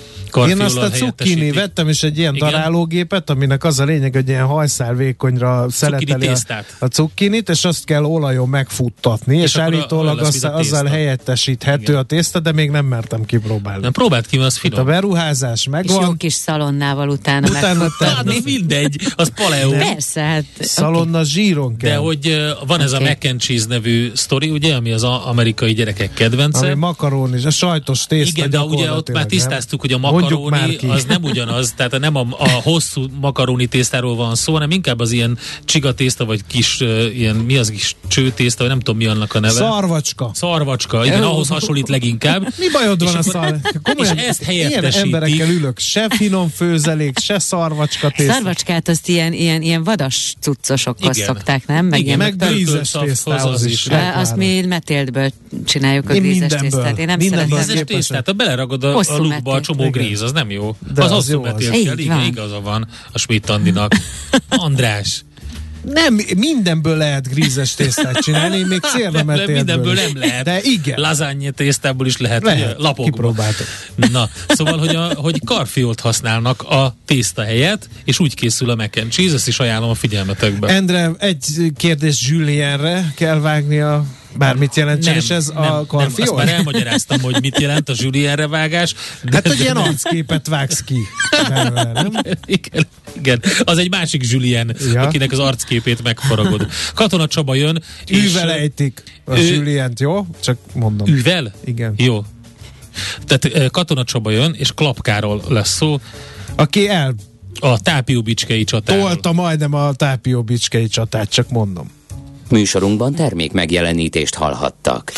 én 0.48 0.60
azt 0.60 0.76
a 0.76 0.90
cukkini 0.90 1.50
vettem 1.52 1.88
is 1.88 2.02
egy 2.02 2.18
ilyen 2.18 2.34
Igen. 2.34 2.50
darálógépet, 2.50 3.30
aminek 3.30 3.64
az 3.64 3.80
a 3.80 3.84
lényeg, 3.84 4.14
hogy 4.14 4.28
ilyen 4.28 4.46
hajszál 4.46 4.94
vékonyra 4.94 5.66
szeleteli 5.70 6.26
a, 6.26 6.64
a 6.78 6.86
cukkinit, 6.86 7.48
és 7.48 7.64
azt 7.64 7.84
kell 7.84 8.04
olajon 8.04 8.48
megfuttatni, 8.48 9.36
és, 9.36 9.42
és 9.42 9.56
állítólag 9.56 10.18
az, 10.18 10.44
azzal 10.44 10.86
helyettesíthető 11.34 11.82
Igen. 11.82 11.96
a 11.96 12.02
tészta, 12.02 12.40
de 12.40 12.52
még 12.52 12.70
nem 12.70 12.86
mertem 12.86 13.24
kipróbálni. 13.24 13.82
Nem 13.82 13.92
próbált 13.92 14.26
ki, 14.26 14.38
az 14.38 14.56
finom. 14.56 14.78
Hát 14.78 14.86
a 14.86 14.90
beruházás 14.90 15.68
megvan. 15.68 16.00
És 16.00 16.06
jó 16.06 16.12
kis 16.12 16.32
szalonnával 16.32 17.08
utána, 17.08 17.48
utána 17.48 17.86
hát, 17.98 18.44
mindegy, 18.44 18.96
az 19.16 19.32
paleo. 19.34 19.70
Persze, 19.70 20.20
hát. 20.20 20.44
Szalonna 20.60 21.10
okay. 21.10 21.24
zsíron 21.24 21.76
kell. 21.76 21.90
De 21.90 21.96
hogy 21.96 22.28
uh, 22.28 22.66
van 22.66 22.80
ez 22.80 22.92
okay. 22.92 23.04
a 23.04 23.08
mac 23.08 23.24
and 23.24 23.40
cheese 23.40 23.66
nevű 23.68 24.10
sztori, 24.14 24.50
ugye, 24.50 24.74
ami 24.74 24.92
az 24.92 25.02
amerikai 25.02 25.72
gyerekek 25.72 26.14
kedvence. 26.14 26.66
Ami 26.66 26.74
makaron 26.74 27.34
és 27.34 27.44
a 27.44 27.50
sajtos 27.50 28.06
tészta 28.06 28.32
Igen, 28.36 28.50
de 28.50 28.60
ugye 28.60 28.92
ott 28.92 29.10
már 29.10 29.26
tisztáztuk, 29.26 29.80
hogy 29.80 29.92
a 29.92 29.98
makaróni 29.98 30.76
az 30.88 31.04
nem 31.04 31.22
ugyanaz, 31.22 31.72
tehát 31.76 31.98
nem 31.98 32.16
a, 32.16 32.26
a 32.38 32.48
hosszú 32.48 33.06
makaróni 33.20 33.66
tésztáról 33.66 34.16
van 34.16 34.34
szó, 34.34 34.52
hanem 34.52 34.70
inkább 34.70 35.00
az 35.00 35.10
ilyen 35.12 35.38
csiga 35.64 35.94
tészta, 35.94 36.24
vagy 36.24 36.40
kis, 36.46 36.80
uh, 36.80 37.16
ilyen, 37.16 37.36
mi 37.36 37.56
az 37.56 37.70
kis 37.70 37.96
csőtészta, 38.08 38.58
vagy 38.58 38.68
nem 38.68 38.78
tudom 38.78 38.96
mi 38.96 39.06
annak 39.06 39.34
a 39.34 39.40
neve. 39.40 39.54
Szarvacska. 39.54 40.30
Szarvacska, 40.34 41.04
igen, 41.04 41.23
ahhoz 41.24 41.48
hasonlít 41.48 41.88
leginkább. 41.88 42.42
Mi 42.58 42.66
bajod 42.72 43.04
van 43.04 43.14
a 43.14 43.22
szal? 43.22 43.60
Komolyan, 43.82 44.16
és 44.18 44.22
ezt 44.24 44.50
Ilyen 44.50 44.66
helyettesítik. 44.70 45.04
emberekkel 45.14 45.48
ülök, 45.48 45.78
se 45.78 46.06
finom 46.08 46.48
főzelék, 46.48 47.18
se 47.18 47.38
szarvacska 47.38 48.10
tészta. 48.10 48.32
Szarvacskát 48.32 48.88
azt 48.88 49.08
ilyen, 49.08 49.32
ilyen, 49.32 49.62
ilyen 49.62 49.84
vadas 49.84 50.34
cuccosokhoz 50.40 51.16
Igen. 51.16 51.28
szokták, 51.28 51.66
nem? 51.66 51.86
Meg 51.86 51.98
Igen, 52.00 52.20
ilyen, 52.20 52.34
meg 52.38 52.84
szafhoz 52.84 53.08
tésztához 53.08 53.52
az 53.52 53.64
is. 53.64 53.86
azt 54.14 54.36
mi 54.36 54.60
metéltből 54.60 55.30
csináljuk 55.64 56.10
a 56.10 56.14
grízes 56.14 56.52
tésztát. 56.60 56.98
Én 56.98 57.06
nem 57.06 57.20
szeretem. 57.20 57.48
Grízes 57.48 57.80
tésztát, 57.84 58.26
ha 58.26 58.32
beleragod 58.32 58.84
a, 58.84 58.98
a 58.98 59.16
lukba 59.16 59.52
a 59.52 59.60
csomó 59.60 59.90
gríz, 59.90 60.20
az 60.20 60.32
nem 60.32 60.50
jó. 60.50 60.76
De 60.94 61.02
az, 61.04 61.10
az 61.12 61.28
metét 61.42 61.74
Így 61.74 61.84
kell, 61.84 61.98
igen, 61.98 62.16
van. 62.16 62.26
igaza 62.26 62.60
van 62.60 62.88
a 63.12 63.18
Schmidt 63.18 63.50
Andinak. 63.50 63.94
András, 64.48 65.24
Nem, 65.92 66.20
mindenből 66.36 66.96
lehet 66.96 67.28
grízes 67.28 67.74
tésztát 67.74 68.18
csinálni, 68.18 68.62
még 68.62 68.80
célnemetélből. 68.96 69.54
mindenből 69.54 69.94
nem 69.94 70.10
lehet. 70.14 70.44
De 70.44 70.60
igen. 70.62 71.00
Lasagne 71.00 71.50
tésztából 71.50 72.06
is 72.06 72.16
lehet, 72.16 72.42
Lehet, 72.42 72.74
lapokba. 72.78 73.10
kipróbáltuk. 73.10 73.66
Na, 74.12 74.28
szóval, 74.48 74.78
hogy, 74.78 74.94
a, 74.94 75.14
hogy 75.14 75.40
karfiolt 75.44 76.00
használnak 76.00 76.62
a 76.62 76.94
tészta 77.04 77.42
helyett, 77.42 77.88
és 78.04 78.18
úgy 78.18 78.34
készül 78.34 78.70
a 78.70 78.74
mac 78.74 78.96
and 78.96 79.10
cheese, 79.12 79.34
ezt 79.34 79.48
is 79.48 79.58
ajánlom 79.58 79.90
a 79.90 79.94
figyelmetekbe. 79.94 80.68
Endre, 80.68 81.10
egy 81.18 81.72
kérdés 81.76 82.26
Julienre 82.28 83.12
kell 83.16 83.40
vágni 83.40 83.78
a 83.80 84.04
bármit 84.38 84.76
jelentsen, 84.76 85.14
és 85.14 85.30
ez 85.30 85.46
nem, 85.46 85.56
a 85.62 85.74
nem, 85.74 85.86
karfiol? 85.86 86.28
azt 86.28 86.36
már 86.36 86.48
elmagyaráztam, 86.54 87.20
hogy 87.20 87.36
mit 87.40 87.60
jelent 87.60 87.88
a 87.88 87.92
Julienre 87.96 88.48
vágás. 88.48 88.94
De, 89.22 89.30
Hát, 89.32 89.48
hogy 89.48 89.60
ilyen 89.60 89.76
arcképet 89.76 90.46
vágsz 90.46 90.80
ki. 90.80 90.98
belőle, 91.48 91.92
nem? 91.92 92.10
igen, 92.46 92.86
igen, 93.16 93.42
az 93.64 93.78
egy 93.78 93.90
másik 93.90 94.30
Julien, 94.30 94.76
Ja. 94.92 95.02
akinek 95.02 95.32
az 95.32 95.38
arcképét 95.38 96.02
megfaragod. 96.02 96.66
Katona 96.94 97.26
Csaba 97.26 97.54
jön, 97.54 97.82
és 98.06 98.24
Űvel 98.24 98.50
ejtik 98.52 99.02
a 99.24 99.38
ő- 99.38 99.54
Julient, 99.54 100.00
jó? 100.00 100.26
Csak 100.42 100.56
mondom. 100.74 101.08
Űvel? 101.08 101.52
Igen. 101.64 101.94
Jó. 101.96 102.24
Tehát 103.26 103.44
eh, 103.44 103.68
Katona 103.68 104.04
Csaba 104.04 104.30
jön, 104.30 104.54
és 104.58 104.72
Klapkáról 104.72 105.42
lesz 105.48 105.74
szó, 105.74 106.00
Aki 106.56 106.88
eltolta 106.88 107.32
a 107.60 107.78
Tápió-Bicskei 107.78 108.64
csatáról. 108.64 109.32
majdnem 109.32 109.74
a 109.74 109.92
Tápió 109.92 110.42
Bicskei 110.42 110.86
csatát, 110.86 111.30
csak 111.30 111.50
mondom. 111.50 111.90
Műsorunkban 112.50 113.14
termék 113.14 113.52
megjelenítést 113.52 114.34
hallhattak. 114.34 115.12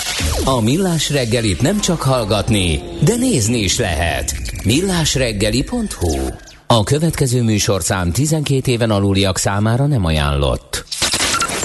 A 0.45 0.61
Millás 0.61 1.11
reggelit 1.11 1.61
nem 1.61 1.81
csak 1.81 2.03
hallgatni, 2.03 2.81
de 3.05 3.17
nézni 3.17 3.59
is 3.59 3.79
lehet. 3.79 4.35
Millásreggeli.hu 4.65 6.19
A 6.67 6.85
következő 6.85 7.43
műsorszám 7.43 8.13
12 8.13 8.71
éven 8.71 8.91
aluliak 8.91 9.39
számára 9.39 9.87
nem 9.87 10.05
ajánlott. 10.05 10.85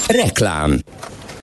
Reklám 0.06 0.78